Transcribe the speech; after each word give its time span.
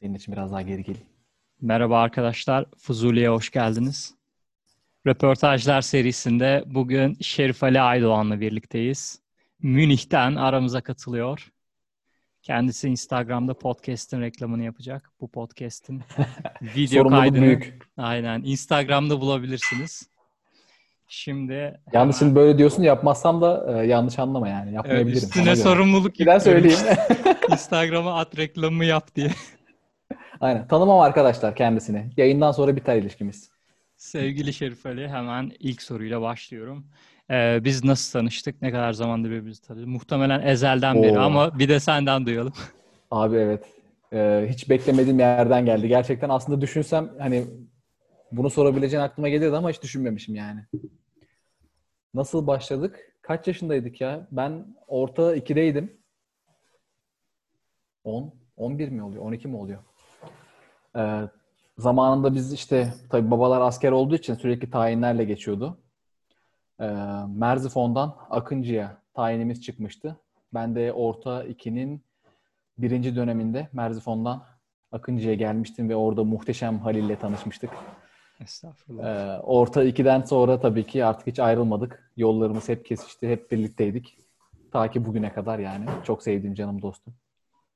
Senin 0.00 0.14
için 0.14 0.32
biraz 0.32 0.52
daha 0.52 0.62
geri 0.62 0.82
geleyim. 0.82 1.06
Merhaba 1.60 2.00
arkadaşlar, 2.00 2.64
Fuzuli'ye 2.78 3.28
hoş 3.28 3.50
geldiniz. 3.50 4.14
Röportajlar 5.06 5.80
serisinde 5.80 6.64
bugün 6.66 7.16
Şerif 7.20 7.62
Ali 7.62 7.80
Aydoğan'la 7.80 8.40
birlikteyiz. 8.40 9.20
Münih'ten 9.62 10.34
aramıza 10.34 10.80
katılıyor. 10.80 11.52
Kendisi 12.42 12.88
Instagram'da 12.88 13.58
podcast'in 13.58 14.20
reklamını 14.20 14.64
yapacak. 14.64 15.10
Bu 15.20 15.30
podcast'in 15.30 16.02
video 16.62 17.08
kaydını 17.08 17.42
büyük. 17.42 17.88
aynen 17.96 18.42
Instagram'da 18.44 19.20
bulabilirsiniz. 19.20 20.08
Şimdi 21.08 21.80
Yalnız 21.92 22.18
şimdi 22.18 22.34
böyle 22.34 22.58
diyorsun 22.58 22.82
yapmazsam 22.82 23.40
da 23.42 23.82
e, 23.82 23.86
yanlış 23.86 24.18
anlama 24.18 24.48
yani. 24.48 24.64
Evet, 24.64 24.74
Yapmayabilirim. 24.74 25.18
Ona 25.18 25.26
üstüne 25.28 25.56
sorumluluk 25.56 26.20
yüklüyorum. 26.20 26.40
söyleyeyim. 26.40 26.80
Instagram'a 27.52 28.18
at 28.18 28.38
reklamımı 28.38 28.84
yap 28.84 29.14
diye. 29.14 29.30
Aynen. 30.40 30.68
Tanımam 30.68 31.00
arkadaşlar 31.00 31.56
kendisini. 31.56 32.10
Yayından 32.16 32.52
sonra 32.52 32.76
biter 32.76 32.96
ilişkimiz. 32.96 33.50
Sevgili 33.96 34.52
Şerif 34.52 34.86
Ali 34.86 35.08
hemen 35.08 35.52
ilk 35.58 35.82
soruyla 35.82 36.20
başlıyorum. 36.20 36.86
Ee, 37.30 37.60
biz 37.64 37.84
nasıl 37.84 38.18
tanıştık? 38.18 38.62
Ne 38.62 38.70
kadar 38.72 38.92
zamandır 38.92 39.30
birbirimizi 39.30 39.62
tanıyoruz? 39.62 39.92
Muhtemelen 39.92 40.40
ezelden 40.40 41.02
beri 41.02 41.18
Oo. 41.18 41.22
ama 41.22 41.58
bir 41.58 41.68
de 41.68 41.80
senden 41.80 42.26
duyalım. 42.26 42.52
Abi 43.10 43.36
evet. 43.36 43.64
E, 44.12 44.46
hiç 44.50 44.70
beklemediğim 44.70 45.18
yerden 45.18 45.64
geldi. 45.64 45.88
Gerçekten 45.88 46.28
aslında 46.28 46.60
düşünsem 46.60 47.10
hani 47.18 47.46
bunu 48.32 48.50
sorabileceğin 48.50 49.02
aklıma 49.02 49.28
gelirdi 49.28 49.56
ama 49.56 49.70
hiç 49.70 49.82
düşünmemişim 49.82 50.34
yani. 50.34 50.60
Nasıl 52.14 52.46
başladık? 52.46 53.12
Kaç 53.22 53.46
yaşındaydık 53.46 54.00
ya? 54.00 54.28
Ben 54.30 54.76
orta 54.86 55.36
2'deydim. 55.36 55.96
10, 58.04 58.34
11 58.56 58.88
mi 58.88 59.02
oluyor? 59.02 59.22
12 59.22 59.48
mi 59.48 59.56
oluyor? 59.56 59.78
Ee, 60.96 61.28
zamanında 61.78 62.34
biz 62.34 62.52
işte 62.52 62.94
tabii 63.10 63.30
babalar 63.30 63.60
asker 63.60 63.92
olduğu 63.92 64.14
için 64.14 64.34
sürekli 64.34 64.70
tayinlerle 64.70 65.24
geçiyordu. 65.24 65.78
Ee, 66.80 66.86
Merzifon'dan 67.28 68.16
Akıncı'ya 68.30 68.96
tayinimiz 69.14 69.62
çıkmıştı. 69.62 70.16
Ben 70.54 70.74
de 70.74 70.92
orta 70.92 71.44
2'nin 71.44 72.02
birinci 72.78 73.16
döneminde 73.16 73.68
Merzifon'dan 73.72 74.44
Akıncı'ya 74.92 75.34
gelmiştim 75.34 75.88
ve 75.88 75.96
orada 75.96 76.24
muhteşem 76.24 76.78
Halil'le 76.78 77.16
tanışmıştık. 77.16 77.70
Estağfurullah. 78.40 79.04
Ee, 79.04 79.40
orta 79.40 79.84
2'den 79.84 80.22
sonra 80.22 80.60
tabii 80.60 80.86
ki 80.86 81.04
artık 81.04 81.26
hiç 81.26 81.38
ayrılmadık. 81.38 82.12
Yollarımız 82.16 82.68
hep 82.68 82.84
kesişti, 82.84 83.28
hep 83.28 83.52
birlikteydik. 83.52 84.18
Ta 84.72 84.90
ki 84.90 85.06
bugüne 85.06 85.32
kadar 85.32 85.58
yani. 85.58 85.84
Çok 86.04 86.22
sevdiğim 86.22 86.54
canım 86.54 86.82
dostum. 86.82 87.14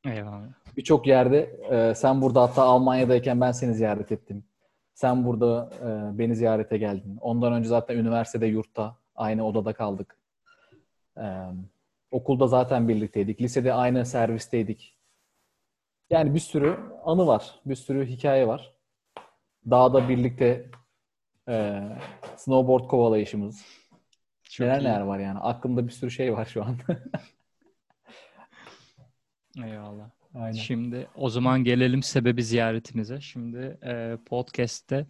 Eyvallah. 0.04 0.42
Birçok 0.76 1.06
yerde 1.06 1.38
e, 1.70 1.94
sen 1.94 2.22
burada 2.22 2.42
hatta 2.42 2.62
Almanya'dayken 2.62 3.40
ben 3.40 3.52
seni 3.52 3.74
ziyaret 3.74 4.12
ettim. 4.12 4.44
Sen 4.94 5.26
burada 5.26 5.70
e, 5.80 6.18
beni 6.18 6.36
ziyarete 6.36 6.78
geldin. 6.78 7.18
Ondan 7.20 7.52
önce 7.52 7.68
zaten 7.68 7.96
üniversitede 7.96 8.46
yurtta 8.46 8.96
aynı 9.14 9.46
odada 9.46 9.72
kaldık. 9.72 10.16
E, 11.18 11.24
okulda 12.10 12.46
zaten 12.46 12.88
birlikteydik. 12.88 13.40
Lisede 13.40 13.72
aynı 13.72 14.06
servisteydik. 14.06 14.96
Yani 16.10 16.34
bir 16.34 16.40
sürü 16.40 16.78
anı 17.04 17.26
var. 17.26 17.60
Bir 17.66 17.74
sürü 17.74 18.06
hikaye 18.06 18.46
var. 18.46 18.74
Dağda 19.70 20.08
birlikte 20.08 20.70
e, 21.48 21.82
snowboard 22.36 22.88
kovalayışımız. 22.88 23.64
Çok 24.42 24.66
neler 24.66 24.80
iyi. 24.80 24.84
neler 24.84 25.00
var 25.00 25.18
yani. 25.18 25.38
Aklımda 25.38 25.86
bir 25.86 25.92
sürü 25.92 26.10
şey 26.10 26.32
var 26.32 26.44
şu 26.44 26.64
an. 26.64 26.76
Eyvallah. 29.64 30.10
Aynen. 30.34 30.52
Şimdi 30.52 31.08
o 31.14 31.30
zaman 31.30 31.64
gelelim 31.64 32.02
sebebi 32.02 32.44
ziyaretimize. 32.44 33.20
Şimdi 33.20 33.78
e, 33.84 34.16
podcast'te 34.26 35.06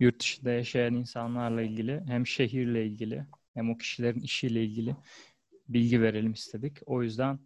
yurt 0.00 0.20
dışında 0.20 0.50
yaşayan 0.50 0.94
insanlarla 0.94 1.62
ilgili 1.62 2.02
hem 2.06 2.26
şehirle 2.26 2.86
ilgili 2.86 3.26
hem 3.54 3.70
o 3.70 3.76
kişilerin 3.76 4.20
işiyle 4.20 4.64
ilgili 4.64 4.96
bilgi 5.68 6.02
verelim 6.02 6.32
istedik. 6.32 6.78
O 6.86 7.02
yüzden 7.02 7.38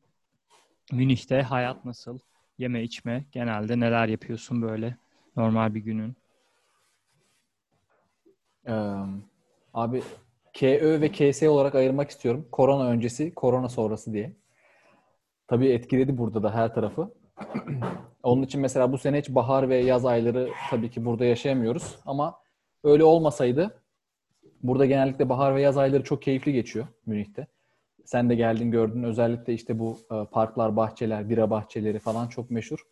Münih'te 0.93 1.43
hayat 1.43 1.84
nasıl? 1.84 2.19
Yeme 2.59 2.82
içme 2.82 3.25
genelde 3.32 3.81
neler 3.81 4.09
yapıyorsun 4.09 4.62
böyle 4.62 4.97
normal 5.37 5.75
bir 5.75 5.81
günün? 5.81 6.16
Ee, 8.66 8.72
abi 9.75 10.03
KÖ 10.53 11.00
ve 11.00 11.12
KS 11.12 11.49
olarak 11.49 11.75
ayırmak 11.75 12.11
istiyorum. 12.11 12.49
Korona 12.53 12.88
öncesi, 12.88 13.34
korona 13.34 13.69
sonrası 13.69 14.12
diye. 14.12 14.44
Tabii 15.49 15.69
etkiledi 15.69 16.19
burada 16.19 16.43
da 16.43 16.55
her 16.55 16.75
tarafı. 16.75 17.10
Onun 18.22 18.43
için 18.43 18.60
mesela 18.60 18.93
bu 18.93 18.99
sene 18.99 19.19
hiç 19.19 19.28
bahar 19.28 19.69
ve 19.69 19.77
yaz 19.77 20.06
ayları 20.06 20.50
tabii 20.71 20.91
ki 20.91 21.05
burada 21.05 21.25
yaşayamıyoruz. 21.25 21.99
Ama 22.06 22.38
öyle 22.84 23.05
olmasaydı 23.05 23.81
burada 24.62 24.87
genellikle 24.87 25.28
bahar 25.28 25.55
ve 25.55 25.62
yaz 25.62 25.78
ayları 25.78 26.05
çok 26.05 26.22
keyifli 26.22 26.53
geçiyor 26.53 26.87
Münih'te. 27.06 27.47
Sen 28.05 28.31
de 28.31 28.34
geldin 28.34 28.71
gördün. 28.71 29.03
Özellikle 29.03 29.55
işte 29.55 29.78
bu 29.78 29.99
e, 30.12 30.25
parklar, 30.25 30.77
bahçeler, 30.77 31.28
bira 31.28 31.50
bahçeleri 31.50 31.99
falan 31.99 32.28
çok 32.28 32.50
meşhur. 32.50 32.87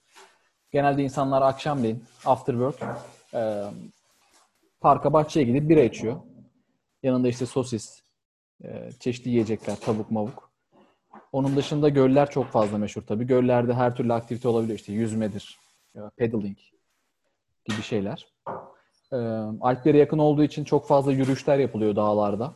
Genelde 0.71 1.03
insanlar 1.03 1.43
akşamleyin, 1.43 2.05
after 2.25 2.53
work, 2.53 2.83
e, 3.35 3.63
parka 4.81 5.13
bahçeye 5.13 5.47
gidip 5.47 5.69
bira 5.69 5.83
içiyor. 5.83 6.17
Yanında 7.03 7.29
işte 7.29 7.47
sosis, 7.47 8.03
e, 8.65 8.91
çeşitli 9.01 9.31
yiyecekler, 9.31 9.77
tavuk 9.77 10.11
mavuk. 10.11 10.52
Onun 11.33 11.57
dışında 11.57 11.89
göller 11.89 12.31
çok 12.31 12.47
fazla 12.47 12.79
meşhur 12.79 13.03
tabii. 13.03 13.27
Göllerde 13.27 13.75
her 13.75 13.97
türlü 13.97 14.13
aktivite 14.13 14.49
olabiliyor. 14.49 14.79
İşte 14.79 14.93
yüzmedir, 14.93 15.59
e, 15.97 16.01
paddling 16.19 16.59
gibi 17.65 17.83
şeyler. 17.83 18.27
E, 19.13 19.17
Alplere 19.61 19.99
yakın 19.99 20.19
olduğu 20.19 20.43
için 20.43 20.65
çok 20.65 20.89
fazla 20.89 21.13
yürüyüşler 21.13 21.59
yapılıyor 21.59 21.97
dağlarda. 21.97 22.55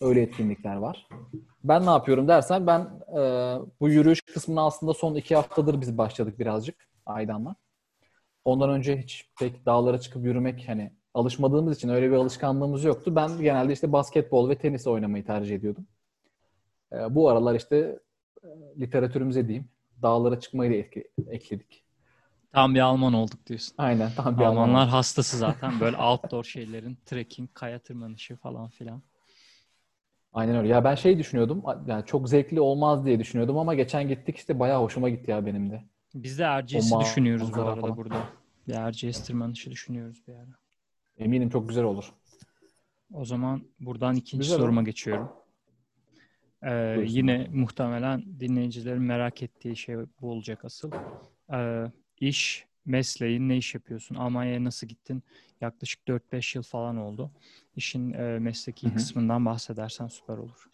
Öyle 0.00 0.22
etkinlikler 0.22 0.76
var. 0.76 1.08
Ben 1.64 1.86
ne 1.86 1.90
yapıyorum 1.90 2.28
dersen 2.28 2.66
ben 2.66 2.80
e, 3.16 3.20
bu 3.80 3.88
yürüyüş 3.88 4.20
kısmına 4.20 4.66
aslında 4.66 4.94
son 4.94 5.14
iki 5.14 5.36
haftadır 5.36 5.80
biz 5.80 5.98
başladık 5.98 6.38
birazcık 6.38 6.88
Aydan'la. 7.06 7.54
Ondan 8.44 8.70
önce 8.70 8.98
hiç 8.98 9.30
pek 9.38 9.66
dağlara 9.66 9.98
çıkıp 9.98 10.24
yürümek 10.24 10.68
hani 10.68 10.92
alışmadığımız 11.14 11.76
için 11.76 11.88
öyle 11.88 12.10
bir 12.10 12.16
alışkanlığımız 12.16 12.84
yoktu. 12.84 13.16
Ben 13.16 13.38
genelde 13.38 13.72
işte 13.72 13.92
basketbol 13.92 14.48
ve 14.48 14.58
tenis 14.58 14.86
oynamayı 14.86 15.26
tercih 15.26 15.54
ediyordum. 15.54 15.86
Ee, 16.94 17.14
bu 17.14 17.28
aralar 17.28 17.54
işte 17.54 17.98
e, 18.44 18.48
literatürümüze 18.80 19.48
diyeyim 19.48 19.68
dağlara 20.02 20.40
çıkmayı 20.40 20.70
da 20.70 20.74
etki- 20.74 21.10
ekledik. 21.30 21.84
Tam 22.52 22.74
bir 22.74 22.80
Alman 22.80 23.12
olduk 23.14 23.46
diyorsun. 23.46 23.74
Aynen 23.78 24.10
tam 24.16 24.38
bir 24.38 24.44
Almanlar 24.44 24.80
Alman. 24.80 24.88
hastası 24.88 25.38
zaten 25.38 25.72
böyle 25.80 25.96
outdoor 25.96 26.44
şeylerin 26.44 26.98
trekking, 27.06 27.50
kaya 27.54 27.78
tırmanışı 27.78 28.36
falan 28.36 28.68
filan. 28.68 29.02
Aynen 30.32 30.56
öyle. 30.56 30.68
Ya 30.68 30.84
ben 30.84 30.94
şey 30.94 31.18
düşünüyordum. 31.18 31.62
Yani 31.86 32.06
çok 32.06 32.28
zevkli 32.28 32.60
olmaz 32.60 33.04
diye 33.06 33.18
düşünüyordum 33.18 33.58
ama 33.58 33.74
geçen 33.74 34.08
gittik 34.08 34.36
işte 34.36 34.58
bayağı 34.58 34.82
hoşuma 34.82 35.08
gitti 35.08 35.30
ya 35.30 35.46
benim 35.46 35.70
de. 35.70 35.82
Biz 36.14 36.38
de 36.38 36.42
ma- 36.42 37.00
düşünüyoruz 37.00 37.56
bu 37.56 37.60
arada 37.60 37.80
falan. 37.82 37.96
burada. 37.96 38.26
Bir 38.68 38.74
Erciyes 38.74 39.26
tırmanışı 39.26 39.70
düşünüyoruz 39.70 40.22
bir 40.28 40.34
ara. 40.34 40.58
Eminim 41.18 41.50
çok 41.50 41.68
güzel 41.68 41.84
olur. 41.84 42.12
O 43.14 43.24
zaman 43.24 43.62
buradan 43.80 44.14
ikinci 44.16 44.42
Güzel 44.44 44.58
soruma 44.58 44.82
geçiyorum. 44.82 45.28
Ee, 46.64 47.04
yine 47.06 47.46
muhtemelen 47.52 48.40
dinleyicilerin 48.40 49.02
merak 49.02 49.42
ettiği 49.42 49.76
şey 49.76 49.96
bu 50.20 50.30
olacak 50.30 50.64
asıl. 50.64 50.90
Ee, 51.52 51.84
iş, 52.20 52.66
mesleğin 52.84 53.48
ne 53.48 53.56
iş 53.56 53.74
yapıyorsun? 53.74 54.14
Almanya'ya 54.14 54.64
nasıl 54.64 54.86
gittin? 54.86 55.22
Yaklaşık 55.60 56.08
4-5 56.08 56.58
yıl 56.58 56.62
falan 56.62 56.96
oldu. 56.96 57.30
İşin 57.76 58.12
e, 58.12 58.38
mesleki 58.38 58.86
Hı 58.86 58.90
hı. 58.90 58.94
kısmından 58.94 59.46
bahsedersen 59.46 60.06
süper 60.06 60.38
olur. 60.38 60.70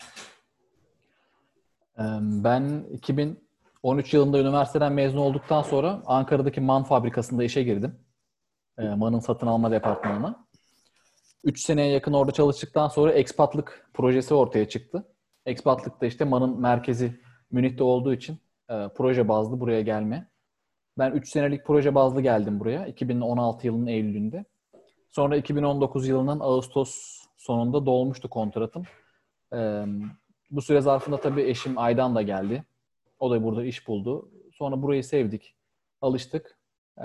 Ben 2.20 2.84
2013 2.92 4.14
yılında 4.14 4.38
üniversiteden 4.38 4.92
mezun 4.92 5.18
olduktan 5.18 5.62
sonra 5.62 6.02
Ankara'daki 6.06 6.60
MAN 6.60 6.82
fabrikasında 6.82 7.44
işe 7.44 7.62
girdim. 7.62 7.94
MAN'ın 8.78 9.18
satın 9.18 9.46
alma 9.46 9.70
departmanına. 9.70 10.46
3 11.44 11.60
seneye 11.60 11.92
yakın 11.92 12.12
orada 12.12 12.32
çalıştıktan 12.32 12.88
sonra 12.88 13.12
ekspatlık 13.12 13.90
projesi 13.94 14.34
ortaya 14.34 14.68
çıktı. 14.68 15.09
Ekspatlık 15.46 16.00
da 16.00 16.06
işte 16.06 16.24
MAN'ın 16.24 16.60
merkezi 16.60 17.20
Münih'te 17.50 17.84
olduğu 17.84 18.14
için 18.14 18.38
e, 18.70 18.88
proje 18.96 19.28
bazlı 19.28 19.60
buraya 19.60 19.80
gelme. 19.80 20.30
Ben 20.98 21.12
3 21.12 21.28
senelik 21.28 21.64
proje 21.66 21.94
bazlı 21.94 22.20
geldim 22.20 22.60
buraya 22.60 22.86
2016 22.86 23.66
yılının 23.66 23.86
Eylül'ünde. 23.86 24.44
Sonra 25.10 25.36
2019 25.36 26.08
yılının 26.08 26.40
Ağustos 26.40 27.20
sonunda 27.36 27.86
dolmuştu 27.86 28.30
kontratım. 28.30 28.82
Ee, 29.54 29.84
bu 30.50 30.62
süre 30.62 30.80
zarfında 30.80 31.20
tabii 31.20 31.42
eşim 31.42 31.78
Aydan 31.78 32.14
da 32.14 32.22
geldi. 32.22 32.64
O 33.18 33.30
da 33.30 33.44
burada 33.44 33.64
iş 33.64 33.88
buldu. 33.88 34.30
Sonra 34.52 34.82
burayı 34.82 35.04
sevdik. 35.04 35.54
Alıştık. 36.00 36.58
Ee, 36.98 37.04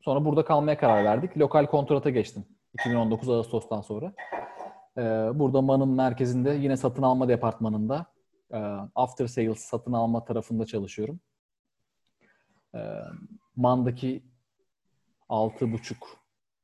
sonra 0.00 0.24
burada 0.24 0.44
kalmaya 0.44 0.78
karar 0.78 1.04
verdik. 1.04 1.38
Lokal 1.38 1.66
kontrata 1.66 2.10
geçtim. 2.10 2.44
2019 2.74 3.30
Ağustos'tan 3.30 3.80
sonra. 3.80 4.12
Ee, 4.98 5.00
burada 5.34 5.62
MAN'ın 5.62 5.88
merkezinde 5.88 6.50
yine 6.50 6.76
satın 6.76 7.02
alma 7.02 7.28
departmanında 7.28 8.06
e, 8.52 8.56
after 8.94 9.26
sales 9.26 9.58
satın 9.58 9.92
alma 9.92 10.24
tarafında 10.24 10.66
çalışıyorum. 10.66 11.20
Ee, 12.74 12.78
Man'daki 13.56 14.24
6,5 15.28 15.96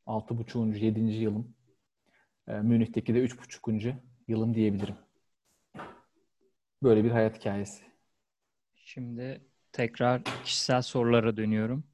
6,5. 0.06 0.78
7. 0.78 1.00
yılım. 1.00 1.54
E, 2.48 2.52
Münih'teki 2.52 3.14
de 3.14 3.24
3,5. 3.24 3.94
yılım 4.28 4.54
diyebilirim. 4.54 4.96
Böyle 6.82 7.04
bir 7.04 7.10
hayat 7.10 7.38
hikayesi. 7.38 7.84
Şimdi 8.74 9.44
tekrar 9.72 10.22
kişisel 10.44 10.82
sorulara 10.82 11.36
dönüyorum. 11.36 11.84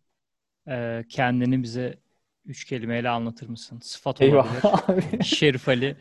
Ee, 0.69 1.05
kendini 1.09 1.63
bize 1.63 1.99
üç 2.47 2.65
kelimeyle 2.65 3.09
anlatır 3.09 3.49
mısın? 3.49 3.79
Sıfat 3.83 4.21
olabilir. 4.23 4.37
Eyvah. 4.39 5.23
Şerif 5.23 5.69
Ali 5.69 5.97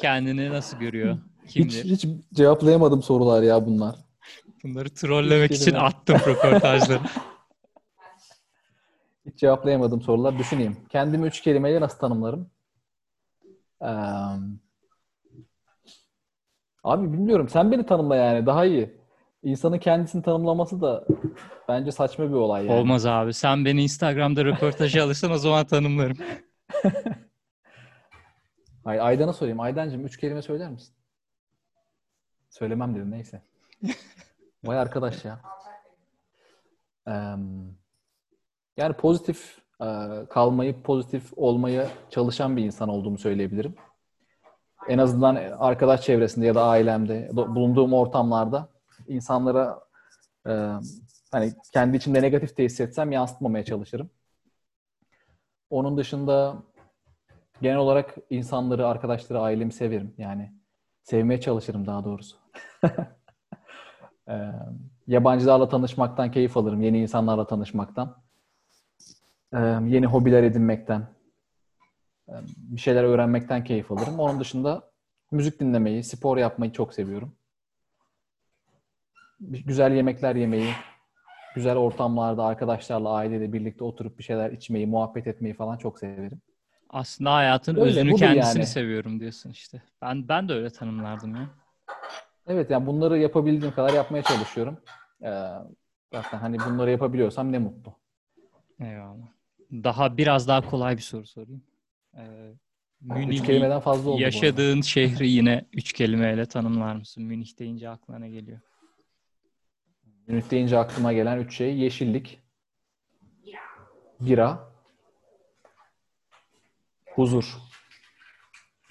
kendini 0.00 0.50
nasıl 0.50 0.78
görüyor? 0.78 1.18
hiç, 1.46 1.52
Kimdir? 1.52 1.84
hiç 1.84 2.06
cevaplayamadım 2.34 3.02
sorular 3.02 3.42
ya 3.42 3.66
bunlar. 3.66 3.96
Bunları 4.64 4.88
trollemek 4.94 5.50
Üç 5.50 5.56
için 5.56 5.70
kelime. 5.70 5.84
attım 5.86 6.16
röportajları. 6.26 7.00
Hiç 9.26 9.38
cevaplayamadım 9.38 10.02
sorular. 10.02 10.38
Düşüneyim. 10.38 10.76
Kendimi 10.88 11.26
üç 11.26 11.40
kelimeyle 11.40 11.80
nasıl 11.80 11.98
tanımlarım? 11.98 12.50
Ee, 13.82 13.86
abi 16.84 17.12
bilmiyorum. 17.12 17.48
Sen 17.48 17.72
beni 17.72 17.86
tanımla 17.86 18.16
yani. 18.16 18.46
Daha 18.46 18.64
iyi. 18.64 18.96
İnsanın 19.46 19.78
kendisini 19.78 20.22
tanımlaması 20.22 20.80
da 20.80 21.04
bence 21.68 21.92
saçma 21.92 22.28
bir 22.28 22.34
olay 22.34 22.66
yani. 22.66 22.80
Olmaz 22.80 23.06
abi. 23.06 23.32
Sen 23.34 23.64
beni 23.64 23.82
Instagram'da 23.82 24.44
röportaj 24.44 24.96
alırsan 25.02 25.30
o 25.30 25.38
zaman 25.38 25.66
tanımlarım. 25.66 26.16
Ay, 28.84 29.00
Aydan'a 29.00 29.32
sorayım. 29.32 29.60
Aydancığım 29.60 30.06
üç 30.06 30.16
kelime 30.16 30.42
söyler 30.42 30.70
misin? 30.70 30.94
Söylemem 32.50 32.94
dedim 32.94 33.10
neyse. 33.10 33.42
Vay 34.64 34.78
arkadaş 34.78 35.24
ya. 35.24 35.40
Ee, 37.08 37.12
yani 38.76 38.92
pozitif 38.98 39.58
e, 39.80 39.86
kalmayı, 40.30 40.82
pozitif 40.82 41.32
olmaya 41.36 41.88
çalışan 42.10 42.56
bir 42.56 42.64
insan 42.64 42.88
olduğumu 42.88 43.18
söyleyebilirim. 43.18 43.74
En 44.88 44.98
azından 44.98 45.36
arkadaş 45.58 46.02
çevresinde 46.02 46.46
ya 46.46 46.54
da 46.54 46.64
ailemde, 46.64 47.30
bulunduğum 47.32 47.92
ortamlarda 47.94 48.75
insanlara 49.08 49.80
e, 50.46 50.72
hani 51.32 51.52
kendi 51.72 51.96
içimde 51.96 52.22
negatif 52.22 52.56
de 52.56 52.64
hissetsem 52.64 53.12
yansıtmamaya 53.12 53.64
çalışırım. 53.64 54.10
Onun 55.70 55.96
dışında 55.96 56.56
genel 57.62 57.76
olarak 57.76 58.14
insanları, 58.30 58.86
arkadaşları, 58.86 59.40
ailemi 59.40 59.72
severim. 59.72 60.14
Yani 60.18 60.52
sevmeye 61.02 61.40
çalışırım 61.40 61.86
daha 61.86 62.04
doğrusu. 62.04 62.36
Ee, 64.28 64.52
yabancılarla 65.06 65.68
tanışmaktan 65.68 66.30
keyif 66.30 66.56
alırım. 66.56 66.82
Yeni 66.82 66.98
insanlarla 67.00 67.46
tanışmaktan. 67.46 68.16
Ee, 69.54 69.58
yeni 69.86 70.06
hobiler 70.06 70.42
edinmekten. 70.42 71.06
ee, 72.28 72.32
bir 72.56 72.80
şeyler 72.80 73.04
öğrenmekten 73.04 73.64
keyif 73.64 73.92
alırım. 73.92 74.18
Onun 74.18 74.40
dışında 74.40 74.90
müzik 75.30 75.60
dinlemeyi, 75.60 76.04
spor 76.04 76.36
yapmayı 76.36 76.72
çok 76.72 76.94
seviyorum. 76.94 77.36
Güzel 79.40 79.92
yemekler 79.92 80.36
yemeyi, 80.36 80.70
güzel 81.54 81.76
ortamlarda 81.76 82.44
arkadaşlarla, 82.44 83.10
aileyle 83.10 83.52
birlikte 83.52 83.84
oturup 83.84 84.18
bir 84.18 84.24
şeyler 84.24 84.50
içmeyi, 84.52 84.86
muhabbet 84.86 85.26
etmeyi 85.26 85.54
falan 85.54 85.76
çok 85.76 85.98
severim. 85.98 86.40
Aslında 86.90 87.34
hayatın 87.34 87.76
Öyle, 87.76 87.86
özünü 87.86 88.14
kendisini 88.16 88.58
yani. 88.58 88.66
seviyorum 88.66 89.20
diyorsun 89.20 89.50
işte. 89.50 89.82
Ben 90.02 90.28
ben 90.28 90.48
de 90.48 90.52
öyle 90.52 90.70
tanımlardım 90.70 91.36
ya. 91.36 91.50
Evet 92.46 92.70
yani 92.70 92.86
bunları 92.86 93.18
yapabildiğim 93.18 93.74
kadar 93.74 93.92
yapmaya 93.92 94.22
çalışıyorum. 94.22 94.78
Ee, 95.22 95.48
zaten 96.12 96.38
hani 96.38 96.58
bunları 96.58 96.90
yapabiliyorsam 96.90 97.52
ne 97.52 97.58
mutlu. 97.58 97.92
Eyvallah. 98.80 99.26
Daha 99.72 100.16
biraz 100.16 100.48
daha 100.48 100.60
kolay 100.70 100.96
bir 100.96 101.02
soru 101.02 101.26
sorayım. 101.26 101.62
Ee, 102.16 102.52
Üç 103.04 103.10
Münih'i 103.10 103.42
kelimeden 103.42 103.80
fazla 103.80 104.10
oldu 104.10 104.20
yaşadığın 104.20 104.80
şehri 104.80 105.28
yine 105.28 105.64
üç 105.72 105.92
kelimeyle 105.92 106.46
tanımlar 106.46 106.96
mısın? 106.96 107.24
Münih 107.24 107.58
deyince 107.58 107.88
aklına 107.88 108.18
ne 108.18 108.28
geliyor? 108.28 108.60
Münih 110.26 110.50
deyince 110.50 110.78
aklıma 110.78 111.12
gelen 111.12 111.38
üç 111.38 111.56
şey 111.56 111.76
yeşillik, 111.76 112.40
bira, 114.20 114.72
huzur. 117.14 117.54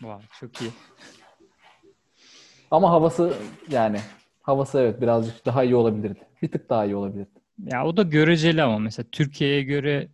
Vay 0.02 0.22
çok 0.40 0.62
iyi. 0.62 0.72
Ama 2.72 2.90
havası 2.90 3.38
yani 3.70 4.00
havası 4.42 4.80
evet 4.80 5.02
birazcık 5.02 5.46
daha 5.46 5.64
iyi 5.64 5.76
olabilirdi. 5.76 6.20
Bir 6.42 6.52
tık 6.52 6.70
daha 6.70 6.86
iyi 6.86 6.96
olabilirdi. 6.96 7.30
Ya 7.64 7.86
o 7.86 7.98
da 7.98 8.04
göreceli 8.04 8.64
ama 8.64 8.80
mesela 8.80 9.08
Türkiye'ye 9.12 9.64
göre 9.64 10.08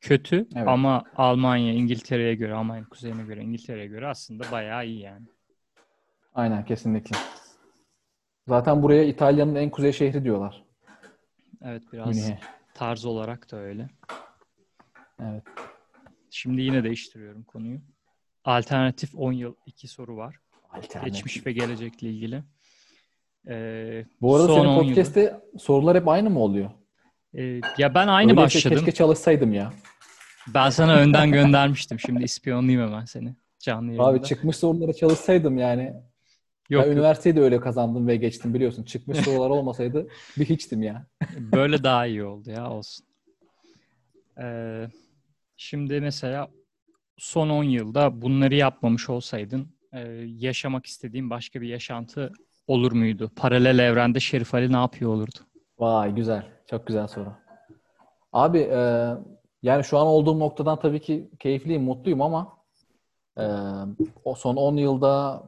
kötü 0.00 0.36
Evet. 0.36 0.68
ama 0.68 1.04
Almanya, 1.16 1.72
İngiltere'ye 1.72 2.34
göre, 2.34 2.54
Almanya 2.54 2.84
kuzeyine 2.88 3.24
göre, 3.24 3.42
İngiltere'ye 3.42 3.86
göre 3.86 4.08
aslında 4.08 4.44
bayağı 4.52 4.86
iyi 4.86 5.00
yani. 5.00 5.26
Aynen 6.34 6.64
kesinlikle. 6.64 7.16
Zaten 8.48 8.82
buraya 8.82 9.04
İtalya'nın 9.04 9.54
en 9.54 9.70
kuzey 9.70 9.92
şehri 9.92 10.24
diyorlar. 10.24 10.64
Evet 11.62 11.82
biraz 11.92 12.06
Münih'e. 12.06 12.38
tarz 12.74 13.04
olarak 13.04 13.52
da 13.52 13.56
öyle. 13.56 13.88
Evet. 15.20 15.42
Şimdi 16.30 16.62
yine 16.62 16.84
değiştiriyorum 16.84 17.42
konuyu. 17.44 17.80
Alternatif 18.44 19.14
10 19.14 19.32
yıl 19.32 19.54
iki 19.66 19.88
soru 19.88 20.16
var. 20.16 20.36
Alternatif. 20.70 21.04
Geçmiş 21.14 21.46
ve 21.46 21.52
gelecekle 21.52 22.10
ilgili. 22.10 22.42
Ee, 23.48 24.04
Bu 24.20 24.36
arada 24.36 24.46
senin 24.54 24.64
10 24.64 24.74
yılı- 24.82 24.88
podcast'te 24.88 25.40
sorular 25.58 25.96
hep 25.96 26.08
aynı 26.08 26.30
mı 26.30 26.38
oluyor? 26.40 26.70
Ee, 27.34 27.60
ya 27.78 27.94
ben 27.94 28.08
aynı 28.08 28.30
Öyleyse 28.30 28.44
başladım. 28.56 28.76
Keşke 28.78 28.92
çalışsaydım 28.92 29.52
ya. 29.52 29.72
Ben 30.54 30.70
sana 30.70 30.94
önden 30.94 31.32
göndermiştim. 31.32 32.00
Şimdi 32.00 32.24
ispiyonlayayım 32.24 32.88
hemen 32.88 33.04
seni. 33.04 33.34
Canlı 33.58 33.86
yayında. 33.86 34.04
Abi 34.06 34.22
çıkmış 34.22 34.56
sorulara 34.56 34.92
çalışsaydım 34.92 35.58
yani. 35.58 35.94
Yok, 36.68 36.82
ben 36.82 36.88
yok. 36.88 36.96
üniversiteyi 36.96 37.36
de 37.36 37.40
öyle 37.40 37.60
kazandım 37.60 38.06
ve 38.08 38.16
geçtim 38.16 38.54
biliyorsun. 38.54 38.84
Çıkmış 38.84 39.18
sorular 39.18 39.50
olmasaydı 39.50 40.08
bir 40.38 40.44
hiçtim 40.44 40.82
ya. 40.82 41.06
Böyle 41.38 41.82
daha 41.82 42.06
iyi 42.06 42.24
oldu 42.24 42.50
ya 42.50 42.70
olsun. 42.70 43.06
Ee, 44.40 44.88
şimdi 45.56 46.00
mesela 46.00 46.48
son 47.16 47.48
10 47.48 47.64
yılda 47.64 48.22
bunları 48.22 48.54
yapmamış 48.54 49.10
olsaydın 49.10 49.68
e, 49.92 50.00
yaşamak 50.26 50.86
istediğin 50.86 51.30
başka 51.30 51.60
bir 51.60 51.68
yaşantı 51.68 52.32
olur 52.66 52.92
muydu? 52.92 53.30
Paralel 53.36 53.78
evrende 53.78 54.20
Şerif 54.20 54.54
Ali 54.54 54.72
ne 54.72 54.76
yapıyor 54.76 55.10
olurdu? 55.10 55.38
Vay 55.78 56.14
güzel. 56.14 56.46
Çok 56.70 56.86
güzel 56.86 57.06
soru. 57.06 57.32
Abi 58.32 58.58
e, 58.58 59.10
yani 59.62 59.84
şu 59.84 59.98
an 59.98 60.06
olduğum 60.06 60.38
noktadan 60.38 60.78
tabii 60.78 61.00
ki 61.00 61.30
keyifliyim, 61.38 61.82
mutluyum 61.82 62.22
ama 62.22 62.58
e, 63.38 63.44
o 64.24 64.34
son 64.34 64.56
10 64.56 64.76
yılda 64.76 65.42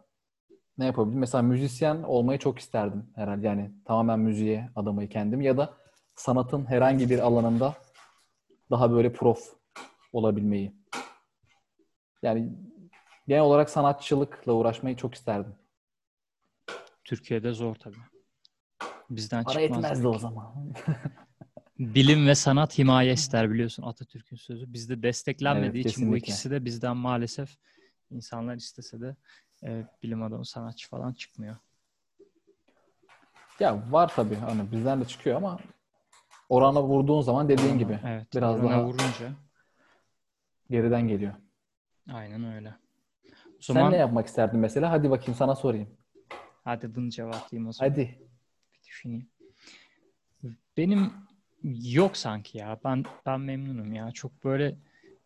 ne 0.80 0.86
yapabildim? 0.86 1.18
Mesela 1.18 1.42
müzisyen 1.42 2.02
olmayı 2.02 2.38
çok 2.38 2.58
isterdim 2.58 3.06
herhalde. 3.14 3.46
Yani 3.46 3.70
tamamen 3.84 4.20
müziğe 4.20 4.70
adamayı 4.76 5.08
kendim 5.08 5.40
ya 5.40 5.56
da 5.56 5.74
sanatın 6.14 6.64
herhangi 6.64 7.10
bir 7.10 7.18
alanında 7.18 7.74
daha 8.70 8.90
böyle 8.92 9.12
prof 9.12 9.40
olabilmeyi. 10.12 10.72
Yani 12.22 12.52
genel 13.28 13.42
olarak 13.42 13.70
sanatçılıkla 13.70 14.52
uğraşmayı 14.52 14.96
çok 14.96 15.14
isterdim. 15.14 15.54
Türkiye'de 17.04 17.52
zor 17.52 17.74
tabii. 17.74 17.96
Bizden 19.10 19.44
Para 19.44 19.60
çıkmaz. 19.60 19.84
etmezdi 19.84 20.08
o 20.08 20.18
zaman. 20.18 20.54
Bilim 21.78 22.26
ve 22.26 22.34
sanat 22.34 22.78
himaye 22.78 23.12
ister 23.12 23.50
biliyorsun 23.50 23.82
Atatürk'ün 23.82 24.36
sözü. 24.36 24.72
Bizde 24.72 25.02
desteklenmediği 25.02 25.82
Evet, 25.84 25.92
için 25.92 26.12
bu 26.12 26.16
ikisi 26.16 26.50
de 26.50 26.64
bizden 26.64 26.96
maalesef 26.96 27.56
insanlar 28.10 28.56
istese 28.56 29.00
de 29.00 29.16
e, 29.62 29.84
bilim 30.02 30.22
adamı, 30.22 30.46
sanatçı 30.46 30.88
falan 30.88 31.12
çıkmıyor. 31.12 31.56
Ya 33.60 33.92
var 33.92 34.12
tabii 34.16 34.34
hani 34.34 34.72
bizden 34.72 35.00
de 35.00 35.04
çıkıyor 35.04 35.36
ama 35.36 35.58
orana 36.48 36.82
vurduğun 36.82 37.20
zaman 37.20 37.48
dediğin 37.48 37.78
gibi 37.78 37.98
Evet. 38.06 38.34
biraz 38.34 38.62
daha 38.62 38.84
vurunca 38.84 39.32
geriden 40.70 41.08
geliyor. 41.08 41.32
aynen 42.12 42.52
öyle. 42.52 42.74
O 43.28 43.32
Sen 43.60 43.74
zaman 43.74 43.92
ne 43.92 43.96
yapmak 43.96 44.26
isterdin 44.26 44.60
mesela? 44.60 44.90
Hadi 44.90 45.10
bakayım 45.10 45.34
sana 45.34 45.54
sorayım. 45.56 45.88
hadi 46.64 46.94
bunu 46.94 47.10
cevaplayayım 47.10 47.68
o 47.68 47.72
zaman. 47.72 47.90
Hadi. 47.90 48.18
Bir 48.74 48.82
düşüneyim. 48.86 49.28
Benim 50.76 51.12
yok 51.82 52.16
sanki 52.16 52.58
ya. 52.58 52.80
Ben 52.84 53.04
ben 53.26 53.40
memnunum 53.40 53.92
ya. 53.92 54.12
Çok 54.12 54.44
böyle 54.44 54.76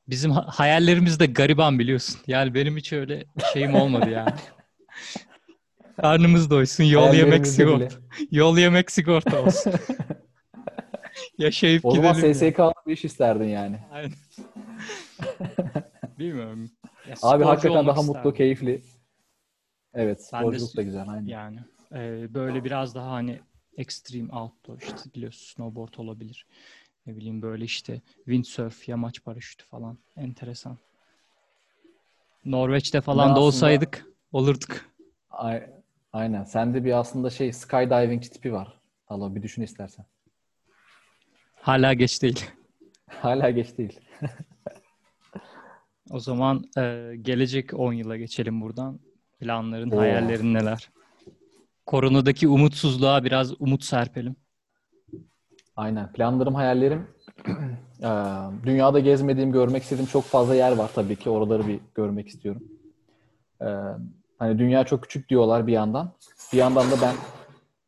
bizim 0.09 0.31
ha- 0.31 0.47
hayallerimiz 0.49 1.21
de 1.21 1.27
gariban 1.27 1.79
biliyorsun. 1.79 2.21
Yani 2.27 2.55
benim 2.55 2.77
hiç 2.77 2.93
öyle 2.93 3.25
şeyim 3.53 3.75
olmadı 3.75 4.11
yani. 4.11 4.31
Karnımız 6.01 6.51
doysun, 6.51 6.85
yol 6.85 7.15
yemek 7.15 7.47
sigorta. 7.47 7.97
Yol 8.31 8.59
yemek 8.59 8.91
sigorta 8.91 9.43
olsun. 9.43 9.73
Yaşayıp 11.39 11.85
O 11.85 11.95
zaman 11.95 12.15
gidelim. 12.15 12.29
ya. 12.29 12.35
SSK'lı 12.35 12.73
bir 12.87 12.93
iş 12.93 13.05
isterdin 13.05 13.45
yani. 13.49 13.79
Aynen. 13.93 14.13
Bilmiyorum. 16.19 16.71
Ya 17.09 17.15
Abi 17.23 17.45
hakikaten 17.45 17.87
daha 17.87 18.03
mutlu, 18.03 18.11
isterdim. 18.19 18.35
keyifli. 18.35 18.83
Evet, 19.95 20.27
sporculuk 20.27 20.77
da 20.77 20.83
güzel. 20.83 21.09
Aynen. 21.09 21.27
Yani 21.27 21.59
e, 21.95 22.35
böyle 22.35 22.65
biraz 22.65 22.95
daha 22.95 23.11
hani 23.11 23.41
extreme 23.77 24.33
outdoor 24.33 24.79
işte 24.79 25.15
biliyorsun 25.15 25.55
snowboard 25.55 25.95
olabilir. 25.97 26.47
Ne 27.07 27.17
bileyim 27.17 27.43
böyle 27.43 27.65
işte 27.65 28.01
windsurf, 28.17 28.89
yamaç 28.89 29.25
paraşütü 29.25 29.65
falan. 29.65 29.99
Enteresan. 30.17 30.79
Norveç'te 32.45 33.01
falan 33.01 33.19
Ben 33.19 33.29
da 33.29 33.33
aslında- 33.33 33.45
olsaydık 33.47 34.07
olurduk. 34.33 34.85
Ay- 35.31 35.71
Aynen. 36.13 36.45
Sende 36.45 36.85
bir 36.85 36.93
aslında 36.99 37.31
şey 37.31 37.53
skydiving 37.53 38.23
tipi 38.23 38.53
var. 38.53 38.81
Allah 39.09 39.35
bir 39.35 39.43
düşün 39.43 39.63
istersen. 39.63 40.07
Hala 41.55 41.93
geç 41.95 42.23
değil. 42.23 42.45
Hala 43.09 43.51
geç 43.51 43.79
değil. 43.79 44.01
O 46.11 46.21
zaman 46.21 46.65
e, 46.79 47.13
gelecek 47.23 47.75
10 47.75 47.93
yıla 47.93 48.17
geçelim 48.17 48.61
buradan. 48.61 49.01
Planların, 49.41 49.91
Oo. 49.91 49.99
hayallerin 49.99 50.55
neler? 50.55 50.91
Koronadaki 51.87 52.49
umutsuzluğa 52.49 53.25
biraz 53.25 53.61
umut 53.61 53.85
serpelim. 53.85 54.37
Aynen. 55.77 56.13
Planlarım, 56.13 56.55
hayallerim. 56.55 57.07
Dünyada 58.65 58.99
gezmediğim, 59.01 59.53
görmek 59.53 59.83
istediğim 59.83 60.11
çok 60.11 60.25
fazla 60.25 60.55
yer 60.55 60.77
var 60.77 60.91
tabii 60.95 61.17
ki. 61.17 61.31
Oraları 61.31 61.67
bir 61.67 61.81
görmek 61.95 62.29
istiyorum. 62.29 62.63
Hani 64.39 64.59
dünya 64.59 64.85
çok 64.85 65.03
küçük 65.03 65.29
diyorlar 65.29 65.67
bir 65.67 65.73
yandan. 65.73 66.13
Bir 66.53 66.59
yandan 66.59 66.91
da 66.91 66.95
ben 67.03 67.15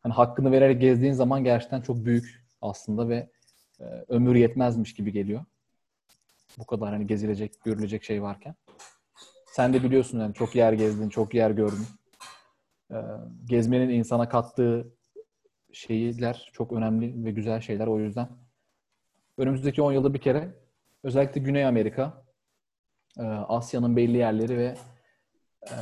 hani 0.02 0.12
hakkını 0.12 0.52
vererek 0.52 0.80
gezdiğin 0.80 1.12
zaman 1.12 1.44
gerçekten 1.44 1.80
çok 1.80 2.04
büyük 2.04 2.44
aslında 2.62 3.08
ve 3.08 3.30
ömür 4.08 4.34
yetmezmiş 4.34 4.94
gibi 4.94 5.12
geliyor. 5.12 5.44
Bu 6.58 6.66
kadar 6.66 6.88
hani 6.92 7.06
gezilecek, 7.06 7.64
görülecek 7.64 8.04
şey 8.04 8.22
varken. 8.22 8.54
Sen 9.46 9.72
de 9.72 9.82
biliyorsun 9.82 10.20
yani 10.20 10.34
çok 10.34 10.56
yer 10.56 10.72
gezdin, 10.72 11.08
çok 11.08 11.34
yer 11.34 11.50
gördün. 11.50 11.86
Gezmenin 13.44 13.88
insana 13.88 14.28
kattığı 14.28 14.95
şeyler 15.76 16.50
çok 16.52 16.72
önemli 16.72 17.24
ve 17.24 17.30
güzel 17.30 17.60
şeyler. 17.60 17.86
O 17.86 17.98
yüzden 18.00 18.28
önümüzdeki 19.38 19.82
10 19.82 19.92
yılda 19.92 20.14
bir 20.14 20.18
kere 20.18 20.54
özellikle 21.02 21.40
Güney 21.40 21.66
Amerika, 21.66 22.24
e, 23.18 23.22
Asya'nın 23.22 23.96
belli 23.96 24.16
yerleri 24.16 24.58
ve 24.58 24.74
e, 25.66 25.74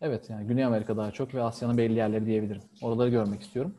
evet 0.00 0.30
yani 0.30 0.46
Güney 0.46 0.64
Amerika 0.64 0.96
daha 0.96 1.10
çok 1.10 1.34
ve 1.34 1.42
Asya'nın 1.42 1.78
belli 1.78 1.94
yerleri 1.94 2.26
diyebilirim. 2.26 2.62
Oraları 2.82 3.08
görmek 3.10 3.42
istiyorum. 3.42 3.78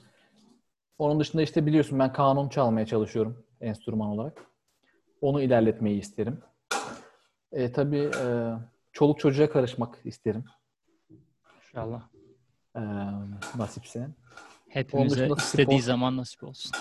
Onun 0.97 1.19
dışında 1.19 1.41
işte 1.41 1.65
biliyorsun 1.65 1.99
ben 1.99 2.13
kanun 2.13 2.49
çalmaya 2.49 2.85
çalışıyorum 2.85 3.45
enstrüman 3.61 4.09
olarak. 4.09 4.45
Onu 5.21 5.41
ilerletmeyi 5.41 5.99
isterim. 5.99 6.39
E, 7.51 7.71
tabii 7.71 8.11
e, 8.23 8.53
çoluk 8.91 9.19
çocuğa 9.19 9.49
karışmak 9.49 9.99
isterim. 10.05 10.45
İnşallah. 11.57 12.10
E, 12.75 12.81
nasipse. 13.57 14.07
Hepimize 14.69 15.27
istediği 15.37 15.79
spor- 15.79 15.85
zaman 15.85 16.17
nasip 16.17 16.43
olsun. 16.43 16.71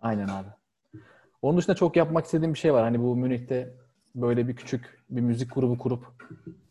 Aynen 0.00 0.28
abi. 0.28 0.48
Onun 1.42 1.58
dışında 1.58 1.76
çok 1.76 1.96
yapmak 1.96 2.24
istediğim 2.24 2.54
bir 2.54 2.58
şey 2.58 2.72
var. 2.74 2.82
Hani 2.84 3.00
bu 3.00 3.16
Münih'te 3.16 3.74
böyle 4.14 4.48
bir 4.48 4.56
küçük 4.56 5.04
bir 5.10 5.20
müzik 5.20 5.54
grubu 5.54 5.78
kurup 5.78 6.06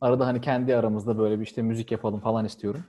arada 0.02 0.28
hani 0.28 0.42
kendi 0.42 0.76
aramızda 0.76 1.18
böyle 1.18 1.40
bir 1.40 1.44
işte 1.44 1.62
müzik 1.62 1.92
yapalım 1.92 2.20
falan 2.20 2.46
istiyorum. 2.46 2.84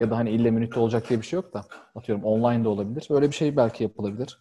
Ya 0.00 0.10
da 0.10 0.16
hani 0.16 0.30
ille 0.30 0.50
Münih'te 0.50 0.80
olacak 0.80 1.08
diye 1.08 1.20
bir 1.20 1.26
şey 1.26 1.36
yok 1.36 1.54
da 1.54 1.64
atıyorum 1.94 2.24
online 2.24 2.64
de 2.64 2.68
olabilir. 2.68 3.06
Öyle 3.10 3.28
bir 3.28 3.34
şey 3.34 3.56
belki 3.56 3.82
yapılabilir. 3.82 4.38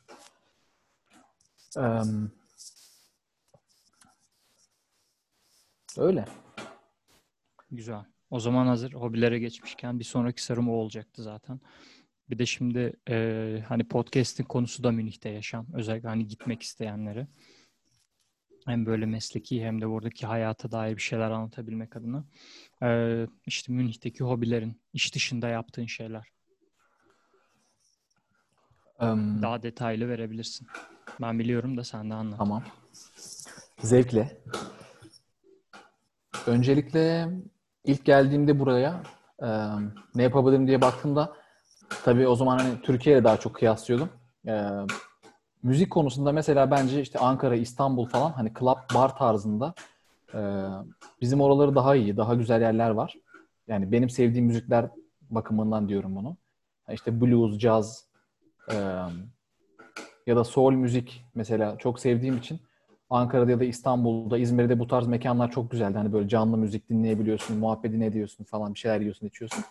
Eee, 1.77 2.01
öyle. 5.97 6.25
Güzel. 7.71 8.05
O 8.33 8.39
zaman 8.39 8.67
hazır 8.67 8.93
hobilere 8.93 9.39
geçmişken 9.39 9.99
bir 9.99 10.03
sonraki 10.03 10.43
sorum 10.43 10.69
o 10.69 10.73
olacaktı 10.73 11.23
zaten. 11.23 11.59
Bir 12.29 12.39
de 12.39 12.45
şimdi 12.45 12.93
e, 13.09 13.63
hani 13.67 13.83
podcast'in 13.83 14.43
konusu 14.43 14.83
da 14.83 14.91
Münih'te 14.91 15.29
yaşam. 15.29 15.67
Özellikle 15.73 16.09
hani 16.09 16.27
gitmek 16.27 16.61
isteyenlere. 16.61 17.27
Hem 18.65 18.85
böyle 18.85 19.05
mesleki 19.05 19.65
hem 19.65 19.81
de 19.81 19.87
oradaki 19.87 20.25
hayata 20.25 20.71
dair 20.71 20.95
bir 20.95 21.01
şeyler 21.01 21.31
anlatabilmek 21.31 21.95
adına. 21.95 22.25
E, 22.83 23.27
işte 23.45 23.73
Münih'teki 23.73 24.23
hobilerin, 24.23 24.81
iş 24.93 25.15
dışında 25.15 25.47
yaptığın 25.47 25.85
şeyler. 25.85 26.27
Eee, 29.01 29.07
Daha 29.41 29.63
detaylı 29.63 30.09
verebilirsin. 30.09 30.67
Ben 31.21 31.39
biliyorum 31.39 31.77
da 31.77 31.83
sen 31.83 32.09
de 32.09 32.13
anlat. 32.13 32.37
Tamam. 32.37 32.63
Zevkle. 33.79 34.37
Öncelikle 36.47 37.29
ilk 37.83 38.05
geldiğimde 38.05 38.59
buraya 38.59 39.03
e, 39.43 39.47
ne 40.15 40.23
yapabilirim 40.23 40.67
diye 40.67 40.81
baktığımda 40.81 41.33
tabii 42.03 42.27
o 42.27 42.35
zaman 42.35 42.57
hani 42.57 42.81
Türkiye'yle 42.81 43.23
daha 43.23 43.37
çok 43.37 43.55
kıyaslıyordum. 43.55 44.09
E, 44.47 44.69
müzik 45.63 45.91
konusunda 45.91 46.31
mesela 46.31 46.71
bence 46.71 47.01
işte 47.01 47.19
Ankara, 47.19 47.55
İstanbul 47.55 48.05
falan 48.05 48.31
hani 48.31 48.51
club, 48.59 48.77
bar 48.95 49.17
tarzında 49.17 49.73
e, 50.33 50.39
bizim 51.21 51.41
oraları 51.41 51.75
daha 51.75 51.95
iyi, 51.95 52.17
daha 52.17 52.35
güzel 52.35 52.61
yerler 52.61 52.89
var. 52.89 53.15
Yani 53.67 53.91
benim 53.91 54.09
sevdiğim 54.09 54.45
müzikler 54.45 54.89
bakımından 55.29 55.89
diyorum 55.89 56.15
bunu. 56.15 56.37
İşte 56.91 57.21
blues, 57.21 57.57
caz, 57.57 58.05
e, 58.71 58.75
ya 60.27 60.35
da 60.35 60.43
soul 60.43 60.71
müzik 60.71 61.25
mesela 61.35 61.77
çok 61.77 61.99
sevdiğim 61.99 62.37
için 62.37 62.59
Ankara'da 63.13 63.51
ya 63.51 63.59
da 63.59 63.63
İstanbul'da, 63.63 64.37
İzmir'de 64.37 64.79
bu 64.79 64.87
tarz 64.87 65.07
mekanlar 65.07 65.51
çok 65.51 65.71
güzeldi. 65.71 65.97
Hani 65.97 66.13
böyle 66.13 66.27
canlı 66.27 66.57
müzik 66.57 66.89
dinleyebiliyorsun, 66.89 67.57
muhabbetini 67.57 68.05
ediyorsun 68.05 68.43
falan 68.43 68.73
bir 68.73 68.79
şeyler 68.79 68.99
yiyorsun, 68.99 69.27
içiyorsun. 69.27 69.63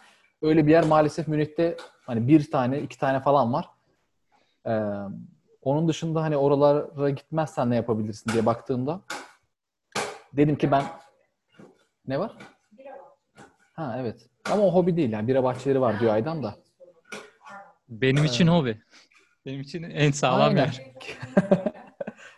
Öyle 0.43 0.67
bir 0.67 0.71
yer 0.71 0.85
maalesef 0.87 1.29
Münih'te 1.29 1.77
hani 2.07 2.29
bir 2.29 2.51
tane, 2.51 2.81
iki 2.81 2.99
tane 2.99 3.21
falan 3.21 3.53
var. 3.53 3.69
Ee, 4.67 4.83
onun 5.63 5.89
dışında 5.89 6.23
hani 6.23 6.37
oralara 6.37 7.11
gitmezsen 7.11 7.71
ne 7.71 7.77
yapabilirsin 7.77 8.33
diye 8.33 8.47
baktığımda 8.47 9.01
dedim 10.33 10.57
ki 10.57 10.71
ben 10.71 10.85
ne 12.09 12.19
var? 12.19 12.33
Ha 13.73 13.97
evet. 13.99 14.27
Ama 14.51 14.63
o 14.63 14.75
hobi 14.75 14.97
değil 14.97 15.13
yani. 15.13 15.29
Bira 15.29 15.45
bahçeleri 15.45 15.81
var 15.81 16.01
diyor 16.01 16.15
Aydan 16.15 16.43
da. 16.43 16.55
Benim 17.89 18.25
için 18.25 18.47
hobi. 18.47 18.83
Benim 19.47 19.61
için 19.61 19.83
en 19.83 20.11
sağlam 20.11 20.49
Aynen. 20.49 20.57
yer. 20.57 20.83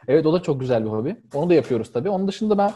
evet 0.08 0.26
o 0.26 0.32
da 0.32 0.42
çok 0.42 0.60
güzel 0.60 0.84
bir 0.84 0.90
hobi. 0.90 1.16
Onu 1.34 1.50
da 1.50 1.54
yapıyoruz 1.54 1.92
tabii. 1.92 2.10
Onun 2.10 2.28
dışında 2.28 2.58
ben 2.58 2.72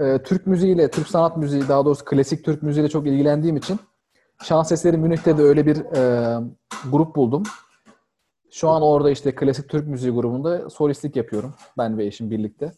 e, 0.00 0.22
Türk 0.22 0.46
müziğiyle, 0.46 0.90
Türk 0.90 1.08
sanat 1.08 1.36
müziği 1.36 1.68
daha 1.68 1.84
doğrusu 1.84 2.04
klasik 2.04 2.44
Türk 2.44 2.62
müziğiyle 2.62 2.90
çok 2.90 3.06
ilgilendiğim 3.06 3.56
için 3.56 3.80
Şans 4.42 4.72
Eseri 4.72 4.96
Münih'te 4.96 5.38
de 5.38 5.42
öyle 5.42 5.66
bir 5.66 5.76
e, 5.76 6.40
grup 6.90 7.16
buldum. 7.16 7.42
Şu 8.50 8.68
an 8.68 8.82
orada 8.82 9.10
işte 9.10 9.34
klasik 9.34 9.68
Türk 9.68 9.88
müziği 9.88 10.12
grubunda 10.12 10.70
solistlik 10.70 11.16
yapıyorum. 11.16 11.54
Ben 11.78 11.98
ve 11.98 12.06
eşim 12.06 12.30
birlikte. 12.30 12.72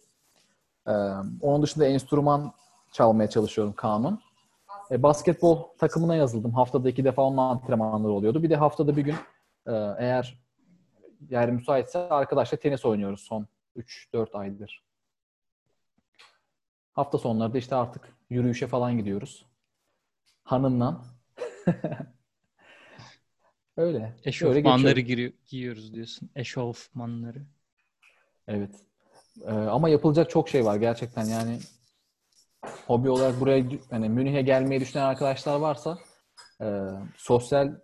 E, 0.89 0.93
onun 1.41 1.63
dışında 1.63 1.87
enstrüman 1.87 2.53
çalmaya 2.93 3.31
çalışıyorum 3.31 3.73
kanun. 3.77 4.21
E, 4.91 5.03
basketbol 5.03 5.59
takımına 5.79 6.15
yazıldım. 6.15 6.53
Haftada 6.53 6.89
iki 6.89 7.05
defa 7.05 7.23
onun 7.23 7.37
antrenmanları 7.37 8.13
oluyordu. 8.13 8.43
Bir 8.43 8.51
de 8.51 8.57
haftada 8.57 8.97
bir 8.97 9.03
gün 9.03 9.15
e, 9.67 9.73
eğer 9.99 10.45
yer 11.31 11.51
müsaitse 11.51 11.99
arkadaşla 11.99 12.57
tenis 12.57 12.85
oynuyoruz 12.85 13.21
son 13.21 13.47
3-4 13.77 14.35
aydır. 14.39 14.85
Hafta 16.93 17.19
sonları 17.19 17.53
da 17.55 17.59
işte 17.59 17.75
artık 17.77 18.09
yürüyüşe 18.31 18.67
falan 18.67 18.99
gidiyoruz. 18.99 19.47
Hanımla. 20.45 21.05
Öyle. 23.77 24.17
Eşofmanları 24.25 25.01
giriyor- 25.01 25.33
giyiyoruz 25.47 25.95
diyorsun. 25.95 26.31
Eşofmanları. 26.37 27.43
Evet. 28.49 28.75
Ee, 29.43 29.51
ama 29.51 29.89
yapılacak 29.89 30.31
çok 30.31 30.49
şey 30.49 30.65
var 30.65 30.77
gerçekten 30.77 31.25
yani 31.25 31.59
hobi 32.87 33.11
olarak 33.11 33.41
buraya 33.41 33.65
hani 33.91 34.09
Münih'e 34.09 34.43
gelmeyi 34.43 34.81
düşünen 34.81 35.03
arkadaşlar 35.03 35.57
varsa 35.61 35.99
e, 36.61 36.89
sosyal 37.17 37.81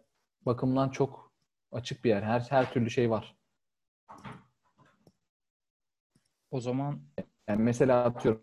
bakımdan 0.47 0.89
çok 0.89 1.33
açık 1.73 2.05
bir 2.05 2.11
yer. 2.11 2.23
Her 2.23 2.41
her 2.41 2.73
türlü 2.73 2.91
şey 2.91 3.11
var. 3.11 3.37
O 6.51 6.61
zaman 6.61 7.01
Yani 7.49 7.63
mesela 7.63 8.05
atıyorum 8.05 8.43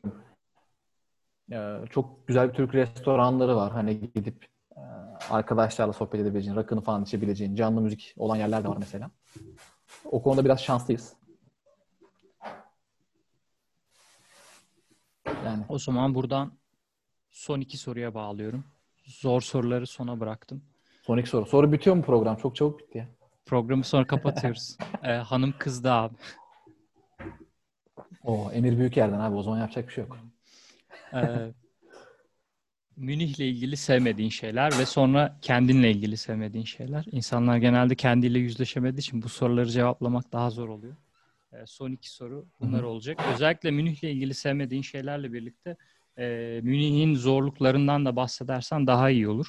e, 1.52 1.76
çok 1.90 2.28
güzel 2.28 2.50
bir 2.50 2.54
Türk 2.54 2.76
restoranları 2.76 3.56
var. 3.56 3.72
Hani 3.72 4.00
gidip 4.00 4.46
e, 4.78 4.82
arkadaşlarla 5.30 5.94
sohbet 5.94 6.22
edebileceğin, 6.22 6.56
rakını 6.56 6.82
falan 6.82 7.04
içebileceğin, 7.04 7.56
canlı 7.56 7.82
müzik 7.82 8.14
olan 8.18 8.36
yerler 8.36 8.64
de 8.64 8.68
var 8.68 8.78
mesela. 8.80 9.12
O 10.06 10.24
konuda 10.24 10.46
biraz 10.46 10.62
şanslıyız. 10.62 11.14
Yani 15.46 15.66
o 15.70 15.80
zaman 15.80 16.16
buradan 16.16 16.52
son 17.32 17.60
iki 17.60 17.78
soruya 17.78 18.14
bağlıyorum. 18.14 18.64
Zor 19.06 19.42
soruları 19.42 19.88
sona 19.88 20.20
bıraktım. 20.20 20.64
son 21.04 21.18
iki 21.18 21.30
soru. 21.30 21.46
Soru 21.46 21.72
bitiyor 21.72 21.96
mu 21.96 22.02
program? 22.02 22.36
Çok 22.36 22.56
çabuk 22.56 22.80
bitti 22.80 22.98
ya. 22.98 23.08
Programı 23.46 23.84
sonra 23.84 24.08
kapatıyoruz. 24.08 24.78
Ee, 25.04 25.12
hanım 25.12 25.54
kızdı 25.60 25.92
abi. 25.92 26.16
O 28.24 28.52
Emir 28.52 28.78
Büyüker'den 28.78 29.20
abi 29.20 29.36
o 29.36 29.44
zaman 29.44 29.60
yapacak 29.60 29.88
bir 29.88 29.94
şey 29.94 30.04
yok. 30.04 30.18
Ee, 31.14 31.52
Münih'le 32.98 33.40
ilgili 33.40 33.78
sevmediğin 33.78 34.30
şeyler 34.30 34.80
ve 34.80 34.86
sonra 34.86 35.38
kendinle 35.42 35.92
ilgili 35.92 36.18
sevmediğin 36.18 36.66
şeyler. 36.66 37.06
İnsanlar 37.12 37.58
genelde 37.58 37.96
kendiyle 37.96 38.40
yüzleşemediği 38.40 39.00
için 39.00 39.22
bu 39.22 39.30
soruları 39.30 39.70
cevaplamak 39.70 40.32
daha 40.32 40.50
zor 40.50 40.70
oluyor. 40.70 40.96
E, 41.52 41.66
son 41.66 41.92
iki 41.92 42.10
soru 42.10 42.48
bunlar 42.60 42.84
olacak. 42.84 43.20
Özellikle 43.34 43.72
Münih'le 43.72 44.04
ilgili 44.04 44.34
sevmediğin 44.34 44.82
şeylerle 44.82 45.34
birlikte 45.34 45.78
e, 46.18 46.60
Münih'in 46.64 47.16
zorluklarından 47.16 48.06
da 48.06 48.16
bahsedersen 48.16 48.88
daha 48.88 49.10
iyi 49.10 49.28
olur. 49.28 49.48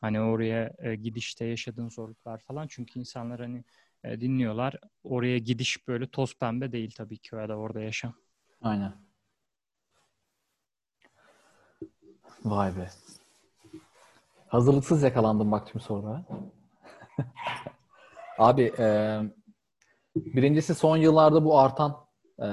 Hani 0.00 0.20
oraya 0.20 0.72
e, 0.78 0.94
gidişte 0.94 1.44
yaşadığın 1.44 1.88
zorluklar 1.88 2.38
falan. 2.38 2.66
Çünkü 2.70 2.98
insanlar 2.98 3.40
hani 3.40 3.64
e, 4.04 4.20
dinliyorlar. 4.20 4.74
Oraya 5.04 5.38
gidiş 5.38 5.88
böyle 5.88 6.10
toz 6.10 6.38
pembe 6.38 6.72
değil 6.72 6.94
tabii 6.96 7.18
ki 7.18 7.36
ya 7.36 7.48
da 7.48 7.56
orada 7.56 7.80
yaşam. 7.80 8.14
Aynen. 8.62 8.92
Vay 12.44 12.76
be. 12.76 12.90
Hazırlıksız 14.48 15.02
yakalandım 15.02 15.52
bak 15.52 15.66
tüm 15.66 15.80
sorulara. 15.80 16.24
Abi 18.38 18.72
e, 18.78 19.18
birincisi 20.16 20.74
son 20.74 20.96
yıllarda 20.96 21.44
bu 21.44 21.58
artan 21.58 22.06
e, 22.38 22.46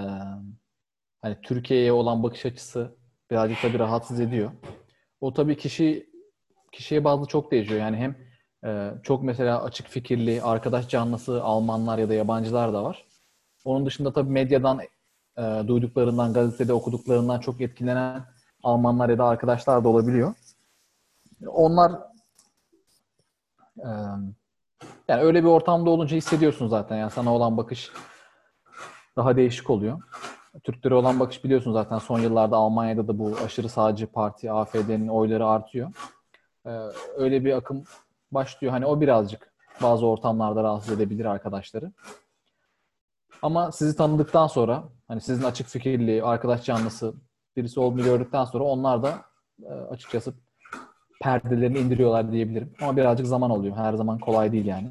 hani 1.22 1.42
Türkiye'ye 1.42 1.92
olan 1.92 2.24
bakış 2.24 2.46
açısı 2.46 2.96
birazcık 3.32 3.63
da 3.63 3.74
bir 3.74 3.80
rahatsız 3.80 4.20
ediyor. 4.20 4.51
O 5.22 5.34
tabii 5.34 5.58
kişi 5.58 6.10
kişiye 6.72 7.04
bağlı 7.04 7.27
çok 7.27 7.51
değişiyor. 7.51 7.80
Yani 7.80 7.98
hem 7.98 8.26
e, 8.66 8.92
çok 9.04 9.24
mesela 9.24 9.64
açık 9.64 9.88
fikirli 9.88 10.42
arkadaş 10.42 10.90
canlısı 10.90 11.44
Almanlar 11.44 11.98
ya 11.98 12.10
da 12.10 12.14
yabancılar 12.14 12.74
da 12.74 12.84
var. 12.84 13.06
Onun 13.66 13.86
dışında 13.86 14.14
tabii 14.14 14.30
medyadan 14.30 14.80
e, 15.38 15.42
duyduklarından, 15.68 16.34
gazetede 16.34 16.74
okuduklarından 16.74 17.40
çok 17.40 17.62
etkilenen 17.62 18.26
Almanlar 18.64 19.10
ya 19.10 19.18
da 19.18 19.26
arkadaşlar 19.26 19.84
da 19.84 19.90
olabiliyor. 19.90 20.34
Onlar 21.48 21.92
e, 23.78 23.90
yani 25.08 25.22
öyle 25.22 25.44
bir 25.44 25.50
ortamda 25.50 25.90
olunca 25.90 26.18
hissediyorsun 26.18 26.68
zaten. 26.68 26.98
Yani 26.98 27.12
sana 27.12 27.34
olan 27.34 27.58
bakış 27.58 27.92
daha 29.18 29.36
değişik 29.36 29.70
oluyor. 29.70 30.02
Türklere 30.64 30.94
olan 30.94 31.20
bakış 31.20 31.44
biliyorsun 31.44 31.74
zaten 31.74 31.98
son 31.98 32.20
yıllarda 32.20 32.58
Almanya'da 32.58 33.08
da 33.08 33.20
bu 33.20 33.36
aşırı 33.46 33.70
sağcı 33.70 34.08
parti 34.08 34.52
AFD'nin 34.52 35.08
oyları 35.08 35.48
artıyor. 35.48 35.92
E, 36.66 36.70
öyle 37.18 37.46
bir 37.46 37.54
akım 37.54 37.84
başlıyor. 38.31 38.74
Hani 38.74 38.86
o 38.86 39.01
birazcık 39.01 39.53
bazı 39.81 40.05
ortamlarda 40.07 40.63
rahatsız 40.63 40.91
edebilir 40.91 41.25
arkadaşları. 41.25 41.91
Ama 43.41 43.72
sizi 43.72 43.98
tanıdıktan 43.98 44.48
sonra 44.48 44.84
hani 45.07 45.22
sizin 45.22 45.43
açık 45.43 45.67
fikirli, 45.67 46.24
arkadaş 46.24 46.65
canlısı 46.65 47.13
birisi 47.55 47.79
olduğunu 47.79 48.03
gördükten 48.03 48.46
sonra 48.46 48.63
onlar 48.63 49.03
da 49.03 49.22
e, 49.63 49.69
açıkçası 49.74 50.34
perdelerini 51.22 51.79
indiriyorlar 51.79 52.31
diyebilirim. 52.31 52.74
Ama 52.81 52.98
birazcık 52.98 53.27
zaman 53.27 53.51
oluyor. 53.51 53.77
Her 53.77 53.93
zaman 53.93 54.19
kolay 54.19 54.51
değil 54.51 54.65
yani. 54.65 54.89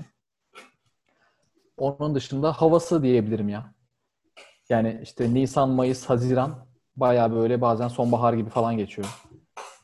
Onun 1.77 2.15
dışında 2.15 2.53
havası 2.53 3.03
diyebilirim 3.03 3.49
ya. 3.49 3.75
Yani 4.69 5.01
işte 5.03 5.35
Nisan, 5.35 5.69
Mayıs, 5.69 6.07
Haziran 6.07 6.67
bayağı 6.97 7.33
böyle 7.33 7.61
bazen 7.61 7.89
sonbahar 7.89 8.33
gibi 8.33 8.51
falan 8.51 8.77
geçiyor. 8.77 9.09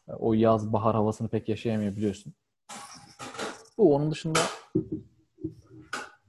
O 0.07 0.33
yaz, 0.35 0.73
bahar 0.73 0.95
havasını 0.95 1.29
pek 1.29 1.49
yaşayamayabiliyorsun. 1.49 2.35
Bu 3.83 3.95
onun 3.95 4.11
dışında 4.11 4.39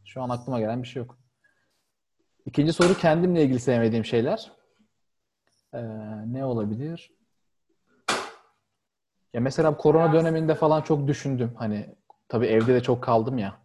şu 0.06 0.22
an 0.22 0.30
aklıma 0.30 0.60
gelen 0.60 0.84
bir 0.84 0.88
şey 0.88 1.04
yok. 1.04 1.18
İkinci 2.46 2.74
soru 2.74 2.94
kendimle 2.94 3.44
ilgili 3.44 3.60
sevmediğim 3.60 4.06
şeyler. 4.06 4.52
Ee, 5.74 5.82
ne 6.26 6.46
olabilir? 6.46 7.12
Ya 9.34 9.42
mesela 9.42 9.78
korona 9.78 10.14
döneminde 10.14 10.56
falan 10.56 10.82
çok 10.82 11.08
düşündüm. 11.08 11.54
Hani 11.58 11.96
tabii 12.30 12.46
evde 12.46 12.74
de 12.74 12.82
çok 12.82 13.04
kaldım 13.04 13.38
ya. 13.38 13.60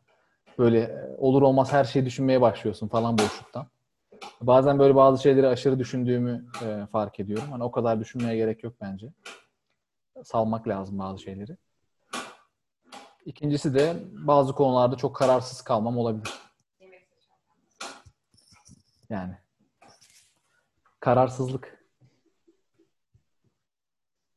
Böyle 0.59 0.80
e, 0.80 1.16
olur 1.18 1.42
olmaz 1.42 1.73
her 1.73 1.85
şeyi 1.85 2.04
düşünmeye 2.04 2.40
başlıyorsun 2.40 2.88
falan 2.88 3.18
boşluktan. 3.18 3.66
Bazen 4.40 4.78
böyle 4.78 4.95
bazı 4.95 5.23
şeyleri 5.23 5.47
aşırı 5.47 5.78
düşündüğümü 5.78 6.47
e, 6.64 6.87
fark 6.92 7.20
ediyorum. 7.20 7.48
Hani 7.51 7.64
o 7.64 7.70
kadar 7.70 8.01
düşünmeye 8.01 8.37
gerek 8.37 8.64
yok 8.64 8.74
bence. 8.81 9.12
Salmak 10.24 10.68
lazım 10.68 10.98
bazı 10.98 11.22
şeyleri. 11.22 11.57
İkincisi 13.28 13.74
de 13.74 13.96
bazı 14.12 14.54
konularda 14.54 14.96
çok 14.96 15.16
kararsız 15.16 15.62
kalmam 15.62 15.98
olabilir. 15.98 16.34
Yani 19.10 19.34
kararsızlık. 21.00 21.84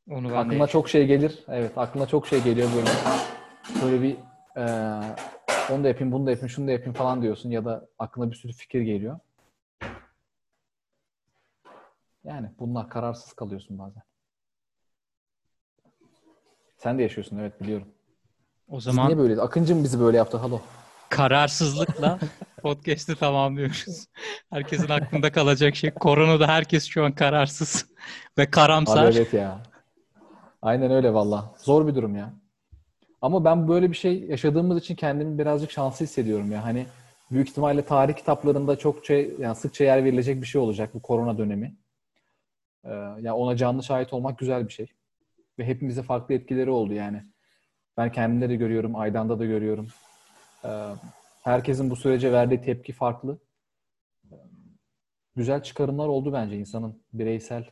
Onu 0.10 0.24
ben 0.24 0.32
de 0.32 0.38
Aklına 0.38 0.68
çok 0.68 0.90
şey 0.90 1.08
gelir. 1.08 1.44
Evet, 1.48 1.78
aklına 1.78 2.08
çok 2.08 2.28
şey 2.28 2.44
geliyor 2.44 2.70
böyle. 2.76 2.90
Böyle 3.84 4.02
bir 4.02 4.18
e, 4.58 4.64
onu 5.72 5.84
da 5.84 5.88
yapayım, 5.88 6.12
bunu 6.12 6.26
da 6.26 6.32
yapayım, 6.32 6.50
şunu 6.50 6.68
da 6.68 6.72
yapayım 6.72 6.94
falan 6.94 7.22
diyorsun 7.22 7.50
ya 7.50 7.66
da 7.66 7.88
aklına 8.00 8.32
bir 8.32 8.36
sürü 8.36 8.54
fikir 8.54 8.82
geliyor. 8.82 9.20
Yani 12.24 12.52
bunlar 12.60 12.90
kararsız 12.90 13.34
kalıyorsun 13.34 13.80
bazen. 13.80 14.04
Sen 16.78 16.98
de 16.98 17.04
yaşıyorsun 17.04 17.38
evet 17.38 17.62
biliyorum. 17.62 17.88
O 18.72 18.78
Biz 18.78 18.84
zaman 18.84 19.08
niye 19.08 19.18
böyleyiz? 19.18 19.40
Akıncı 19.40 19.76
mı 19.76 19.84
bizi 19.84 20.00
böyle 20.00 20.18
yaptı? 20.18 20.38
Halo. 20.38 20.62
kararsızlıkla 21.10 22.20
podcast'i 22.62 23.16
tamamlıyoruz. 23.16 24.06
Herkesin 24.50 24.90
aklında 24.90 25.32
kalacak 25.32 25.76
şey. 25.76 25.92
Koronada 25.92 26.48
herkes 26.48 26.86
şu 26.88 27.06
an 27.06 27.12
kararsız 27.12 27.86
ve 28.38 28.42
Abi 28.42 28.52
karamsar. 28.52 29.14
evet 29.14 29.34
ya. 29.34 29.60
Aynen 30.62 30.92
öyle 30.92 31.14
valla. 31.14 31.56
Zor 31.58 31.88
bir 31.88 31.96
durum 31.96 32.16
ya. 32.16 32.34
Ama 33.22 33.46
ben 33.46 33.68
böyle 33.68 33.90
bir 33.92 33.96
şey 33.96 34.24
yaşadığımız 34.24 34.78
için 34.78 34.96
kendimi 34.96 35.38
birazcık 35.40 35.72
şanslı 35.72 36.06
hissediyorum 36.06 36.52
ya. 36.52 36.66
Hani 36.66 36.86
büyük 37.32 37.50
ihtimalle 37.50 37.86
tarih 37.86 38.16
kitaplarında 38.16 38.76
çokça 38.76 39.14
yani 39.14 39.56
sıkça 39.56 39.84
yer 39.84 40.04
verilecek 40.04 40.42
bir 40.42 40.48
şey 40.48 40.62
olacak 40.62 40.94
bu 40.94 41.02
korona 41.02 41.38
dönemi. 41.38 41.76
Ee, 42.86 42.90
yani 42.94 43.32
ona 43.32 43.56
canlı 43.58 43.84
şahit 43.84 44.14
olmak 44.14 44.40
güzel 44.40 44.68
bir 44.68 44.74
şey. 44.74 44.88
Ve 45.60 45.66
hepimize 45.66 46.04
farklı 46.04 46.34
etkileri 46.36 46.70
oldu 46.70 46.94
yani. 46.94 47.24
Ben 47.98 48.12
kendimde 48.12 48.50
de 48.50 48.56
görüyorum, 48.56 48.96
Aydan'da 48.96 49.40
da 49.40 49.46
görüyorum. 49.46 49.88
Ee, 50.66 50.94
herkesin 51.44 51.90
bu 51.90 51.96
sürece 51.96 52.32
verdiği 52.32 52.62
tepki 52.62 52.94
farklı. 52.94 53.40
Güzel 55.36 55.64
çıkarımlar 55.64 56.08
oldu 56.08 56.34
bence 56.34 56.58
insanın 56.58 57.04
bireysel 57.14 57.70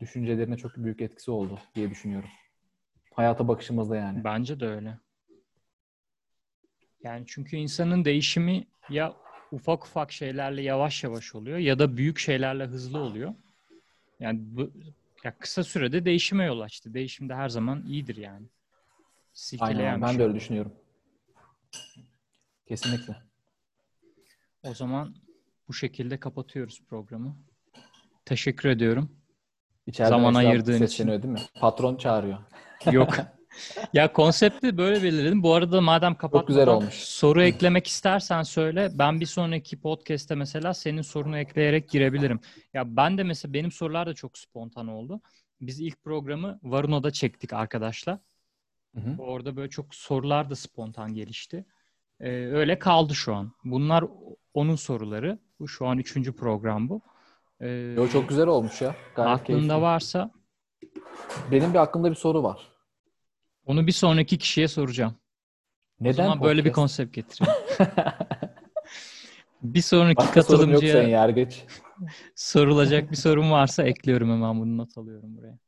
düşüncelerine 0.00 0.56
çok 0.56 0.76
büyük 0.76 1.00
etkisi 1.00 1.30
oldu 1.30 1.58
diye 1.74 1.90
düşünüyorum. 1.90 2.28
Hayata 3.14 3.48
bakışımızda 3.48 3.96
yani. 3.96 4.24
Bence 4.24 4.60
de 4.60 4.66
öyle. 4.66 4.98
Yani 7.02 7.24
çünkü 7.26 7.56
insanın 7.56 8.04
değişimi 8.04 8.66
ya 8.90 9.16
ufak 9.52 9.86
ufak 9.86 10.12
şeylerle 10.12 10.62
yavaş 10.62 11.04
yavaş 11.04 11.34
oluyor 11.34 11.58
ya 11.58 11.78
da 11.78 11.96
büyük 11.96 12.18
şeylerle 12.18 12.64
hızlı 12.64 12.98
oluyor. 12.98 13.34
Yani 14.20 14.40
bu 14.42 14.70
ya 15.24 15.38
kısa 15.38 15.64
sürede 15.64 16.04
değişime 16.04 16.44
yol 16.44 16.60
açtı. 16.60 16.94
Değişim 16.94 17.28
de 17.28 17.34
her 17.34 17.48
zaman 17.48 17.82
iyidir 17.86 18.16
yani. 18.16 18.46
Aynen 19.60 20.02
ben 20.02 20.18
de 20.18 20.22
öyle 20.22 20.34
düşünüyorum. 20.34 20.72
Kesinlikle. 22.66 23.16
O 24.62 24.74
zaman 24.74 25.14
bu 25.68 25.72
şekilde 25.72 26.20
kapatıyoruz 26.20 26.82
programı. 26.88 27.36
Teşekkür 28.24 28.68
ediyorum. 28.68 29.10
İçeriden 29.86 30.10
Zaman 30.10 30.34
ayırdığın 30.34 30.82
için. 30.82 31.08
değil 31.08 31.24
mi? 31.24 31.40
Patron 31.60 31.96
çağırıyor. 31.96 32.38
Yok. 32.92 33.14
ya 33.92 34.12
konsepti 34.12 34.78
böyle 34.78 35.02
belirledim. 35.02 35.42
Bu 35.42 35.54
arada 35.54 35.80
madem 35.80 36.14
kapatmadan 36.14 36.46
güzel 36.46 36.68
olmuş. 36.68 36.94
soru 36.94 37.42
eklemek 37.42 37.86
istersen 37.86 38.42
söyle. 38.42 38.90
Ben 38.94 39.20
bir 39.20 39.26
sonraki 39.26 39.80
podcast'te 39.80 40.34
mesela 40.34 40.74
senin 40.74 41.02
sorunu 41.02 41.38
ekleyerek 41.38 41.88
girebilirim. 41.88 42.40
Ya 42.74 42.96
ben 42.96 43.18
de 43.18 43.22
mesela 43.22 43.52
benim 43.54 43.72
sorular 43.72 44.06
da 44.06 44.14
çok 44.14 44.38
spontan 44.38 44.88
oldu. 44.88 45.20
Biz 45.60 45.80
ilk 45.80 46.02
programı 46.04 46.58
Varuna'da 46.62 47.10
çektik 47.10 47.52
arkadaşlar. 47.52 48.18
Hı 48.94 49.00
hı. 49.00 49.22
Orada 49.22 49.56
böyle 49.56 49.70
çok 49.70 49.94
sorular 49.94 50.50
da 50.50 50.56
spontan 50.56 51.14
gelişti. 51.14 51.64
Ee, 52.20 52.30
öyle 52.30 52.78
kaldı 52.78 53.14
şu 53.14 53.34
an. 53.34 53.52
Bunlar 53.64 54.04
onun 54.54 54.76
soruları. 54.76 55.38
Bu 55.60 55.68
şu 55.68 55.86
an 55.86 55.98
üçüncü 55.98 56.36
program 56.36 56.88
bu. 56.88 57.00
Ee, 57.60 57.68
Yo, 57.68 58.08
çok 58.08 58.28
güzel 58.28 58.46
olmuş 58.46 58.82
ya. 58.82 58.96
Gayet 59.16 59.40
aklında 59.40 59.58
keyifli. 59.60 59.80
varsa 59.82 60.30
Benim 61.50 61.70
bir 61.74 61.78
aklımda 61.78 62.10
bir 62.10 62.14
soru 62.16 62.42
var. 62.42 62.68
onu 63.66 63.86
bir 63.86 63.92
sonraki 63.92 64.38
kişiye 64.38 64.68
soracağım. 64.68 65.14
Neden 66.00 66.12
o 66.12 66.26
zaman 66.26 66.42
böyle 66.42 66.64
bir 66.64 66.72
konsept 66.72 67.14
getireyim. 67.14 67.54
bir 69.62 69.80
sonraki 69.82 70.16
Başka 70.18 70.40
yok 70.40 70.48
katılımcıya 70.48 70.92
Sayın 70.92 71.08
Yargıç. 71.08 71.64
sorulacak 72.36 73.10
bir 73.10 73.16
sorum 73.16 73.50
varsa 73.50 73.82
ekliyorum 73.82 74.30
hemen 74.30 74.60
bunu 74.60 74.76
not 74.78 74.98
alıyorum 74.98 75.36
buraya. 75.36 75.58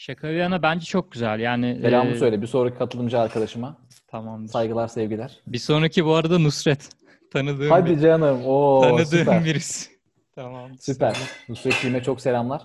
Şaka 0.00 0.28
bir 0.28 0.34
yana 0.34 0.62
bence 0.62 0.84
çok 0.84 1.12
güzel. 1.12 1.40
Yani 1.40 1.78
Selamı 1.82 2.10
e, 2.10 2.18
söyle 2.18 2.42
bir 2.42 2.46
sonraki 2.46 2.78
katılımcı 2.78 3.18
arkadaşıma. 3.20 3.76
Tamamdır. 4.06 4.52
Saygılar, 4.52 4.88
sevgiler. 4.88 5.40
Bir 5.46 5.58
sonraki 5.58 6.04
bu 6.04 6.14
arada 6.14 6.38
Nusret. 6.38 6.88
Tanıdığım 7.32 7.70
Hadi 7.70 7.90
bir, 7.90 7.98
canım. 7.98 8.42
Oo, 8.46 8.82
tanıdığım 8.82 9.06
süper. 9.06 9.44
birisi. 9.44 9.90
Tamam. 10.34 10.70
Süper. 10.80 11.16
Nusret 11.48 11.82
Gül'e 11.82 12.02
çok 12.02 12.20
selamlar. 12.20 12.62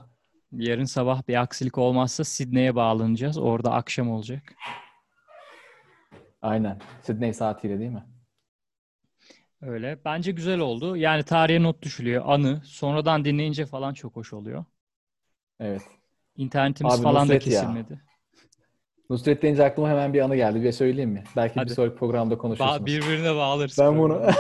Yarın 0.52 0.84
sabah 0.84 1.28
bir 1.28 1.42
aksilik 1.42 1.78
olmazsa 1.78 2.24
Sydney'e 2.24 2.76
bağlanacağız. 2.76 3.38
Orada 3.38 3.72
akşam 3.72 4.12
olacak. 4.12 4.44
Aynen. 6.42 6.80
Sydney 7.02 7.34
saatiyle 7.34 7.80
değil 7.80 7.92
mi? 7.92 8.04
Öyle. 9.62 10.00
Bence 10.06 10.32
güzel 10.32 10.60
oldu. 10.60 10.98
Yani 10.98 11.24
tarihe 11.24 11.64
not 11.64 11.82
düşülüyor. 11.82 12.24
Anı. 12.26 12.62
Sonradan 12.66 13.26
dinleyince 13.26 13.66
falan 13.66 13.94
çok 13.94 14.16
hoş 14.16 14.34
oluyor. 14.34 14.66
Evet. 15.60 15.82
İnternetimiz 16.38 16.94
Abi 16.94 17.04
falan 17.04 17.16
da 17.16 17.22
Nusret 17.34 17.48
ya. 17.48 17.62
kesilmedi. 17.62 18.02
Nusret 19.10 19.42
deyince 19.42 19.66
aklıma 19.66 19.90
hemen 19.90 20.14
bir 20.14 20.22
anı 20.22 20.36
geldi. 20.36 20.64
Bir 20.64 20.72
söyleyeyim 20.72 21.10
mi? 21.10 21.24
Belki 21.36 21.56
Hadi. 21.56 21.70
bir 21.70 21.76
sonraki 21.76 21.96
programda 21.96 22.38
konuşursunuz. 22.38 22.82
Ba- 22.82 22.86
birbirine 22.86 23.36
bağlarız. 23.36 23.78
Ben 23.80 23.98
bunu 24.00 24.22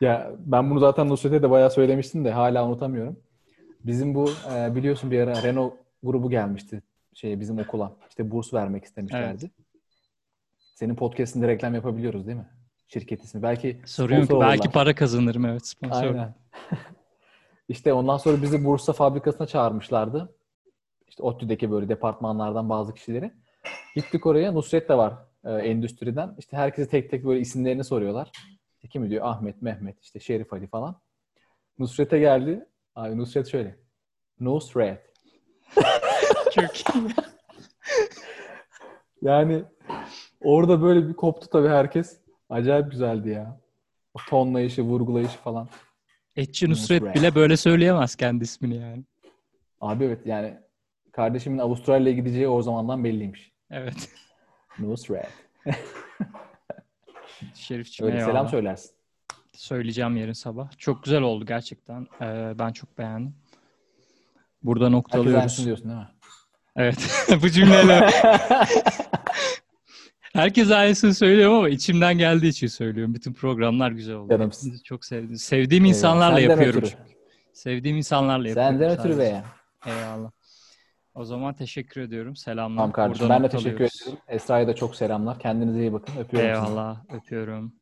ya 0.00 0.32
ben 0.38 0.70
bunu 0.70 0.78
zaten 0.78 1.08
Nusret'e 1.08 1.42
de 1.42 1.50
bayağı 1.50 1.70
söylemiştim 1.70 2.24
de 2.24 2.30
hala 2.30 2.66
unutamıyorum. 2.66 3.16
Bizim 3.84 4.14
bu 4.14 4.30
e, 4.54 4.74
biliyorsun 4.74 5.10
bir 5.10 5.20
ara 5.20 5.42
Renault 5.42 5.74
grubu 6.02 6.30
gelmişti 6.30 6.82
şey 7.14 7.40
bizim 7.40 7.58
okula. 7.58 7.96
İşte 8.08 8.30
burs 8.30 8.54
vermek 8.54 8.84
istemişlerdi. 8.84 9.50
Senin 10.74 10.94
podcast'inde 10.94 11.48
reklam 11.48 11.74
yapabiliyoruz 11.74 12.26
değil 12.26 12.38
mi? 12.38 12.48
Şirket 12.88 13.24
ismi. 13.24 13.42
Belki 13.42 13.80
Soruyorum 13.86 14.26
ki 14.28 14.40
belki 14.40 14.70
para 14.70 14.94
kazanırım 14.94 15.46
evet 15.46 15.66
sponsor. 15.66 16.02
Aynen. 16.02 16.34
işte 17.72 17.92
ondan 17.92 18.16
sonra 18.16 18.42
bizi 18.42 18.64
Bursa 18.64 18.92
fabrikasına 18.92 19.46
çağırmışlardı. 19.46 20.34
İşte 21.08 21.22
ODTÜ'deki 21.22 21.70
böyle 21.70 21.88
departmanlardan 21.88 22.68
bazı 22.68 22.94
kişileri. 22.94 23.32
Gittik 23.94 24.26
oraya. 24.26 24.52
Nusret 24.52 24.88
de 24.88 24.96
var 24.96 25.14
e, 25.44 25.50
endüstriden. 25.50 26.34
İşte 26.38 26.56
herkese 26.56 26.88
tek 26.88 27.10
tek 27.10 27.24
böyle 27.24 27.40
isimlerini 27.40 27.84
soruyorlar. 27.84 28.30
İşte 28.74 28.88
kimi 28.88 29.10
diyor? 29.10 29.26
Ahmet, 29.26 29.62
Mehmet, 29.62 30.00
işte 30.00 30.20
Şerif 30.20 30.52
Ali 30.52 30.66
falan. 30.66 31.00
Nusret'e 31.78 32.18
geldi. 32.18 32.66
Abi 32.94 33.18
Nusret 33.18 33.48
şöyle. 33.48 33.76
Nusret. 34.40 35.12
Çok 36.54 36.94
iyi. 36.94 37.08
Yani 39.22 39.64
orada 40.40 40.82
böyle 40.82 41.08
bir 41.08 41.14
koptu 41.14 41.48
tabii 41.50 41.68
herkes. 41.68 42.20
Acayip 42.50 42.90
güzeldi 42.90 43.30
ya. 43.30 43.60
O 44.14 44.18
tonlayışı, 44.28 44.82
vurgulayışı 44.82 45.38
falan. 45.38 45.68
Etçi 46.36 46.70
Nusret 46.70 47.02
Nusret. 47.02 47.16
bile 47.16 47.34
böyle 47.34 47.56
söyleyemez 47.56 48.16
kendi 48.16 48.44
ismini 48.44 48.76
yani. 48.76 49.04
Abi 49.80 50.04
evet 50.04 50.26
yani 50.26 50.58
kardeşimin 51.12 51.58
Avustralya'ya 51.58 52.16
gideceği 52.16 52.48
o 52.48 52.62
zamandan 52.62 53.04
belliymiş. 53.04 53.52
Evet. 53.70 54.08
Nusret. 54.78 55.28
Şerifçim 57.54 58.06
Öyle 58.06 58.24
selam 58.24 58.48
söylersin. 58.48 58.90
Söyleyeceğim 59.52 60.16
yarın 60.16 60.32
sabah. 60.32 60.78
Çok 60.78 61.04
güzel 61.04 61.22
oldu 61.22 61.46
gerçekten. 61.46 62.06
Ee, 62.20 62.54
ben 62.58 62.72
çok 62.72 62.98
beğendim. 62.98 63.34
Burada 64.62 64.84
Herkes 64.84 64.94
noktalıyoruz. 64.96 65.40
aynısını 65.40 65.66
diyorsun 65.66 65.88
değil 65.88 65.98
mi? 66.00 66.08
Evet. 66.76 67.26
Bu 67.42 67.48
cümleyle. 67.48 68.10
Herkes 70.32 70.70
aynısını 70.70 71.14
söylüyorum 71.14 71.56
ama 71.56 71.68
içimden 71.68 72.18
geldiği 72.18 72.48
için 72.48 72.66
söylüyorum. 72.66 73.14
Bütün 73.14 73.32
programlar 73.32 73.90
güzel 73.90 74.14
oldu. 74.14 74.30
Canımsın. 74.30 74.66
Hepinizi 74.66 74.82
çok 74.84 75.04
sevdim. 75.04 75.36
Sevdiğim 75.36 75.84
insanlarla 75.84 76.36
Senden 76.36 76.50
yapıyorum 76.50 76.78
ötürü. 76.84 77.00
Sevdiğim 77.52 77.96
insanlarla 77.96 78.48
yapıyorum. 78.48 78.72
Senden 78.72 78.98
ötürü 78.98 79.18
be 79.18 79.24
ya. 79.24 79.44
Eyvallah. 79.86 80.30
O 81.14 81.24
zaman 81.24 81.54
teşekkür 81.54 82.00
ediyorum. 82.00 82.36
Selamlar. 82.36 82.76
Tamam 82.76 82.92
kardeşim. 82.92 83.28
Burada 83.28 83.34
Ben 83.34 83.44
de 83.44 83.48
teşekkür 83.48 83.84
ederim. 83.84 84.18
Esra'ya 84.28 84.66
da 84.68 84.74
çok 84.74 84.96
selamlar. 84.96 85.38
Kendinize 85.38 85.80
iyi 85.80 85.92
bakın. 85.92 86.12
Öpüyorum 86.20 86.50
sizi. 86.54 86.70
Eyvallah. 86.72 87.04
Öpüyorum. 87.14 87.72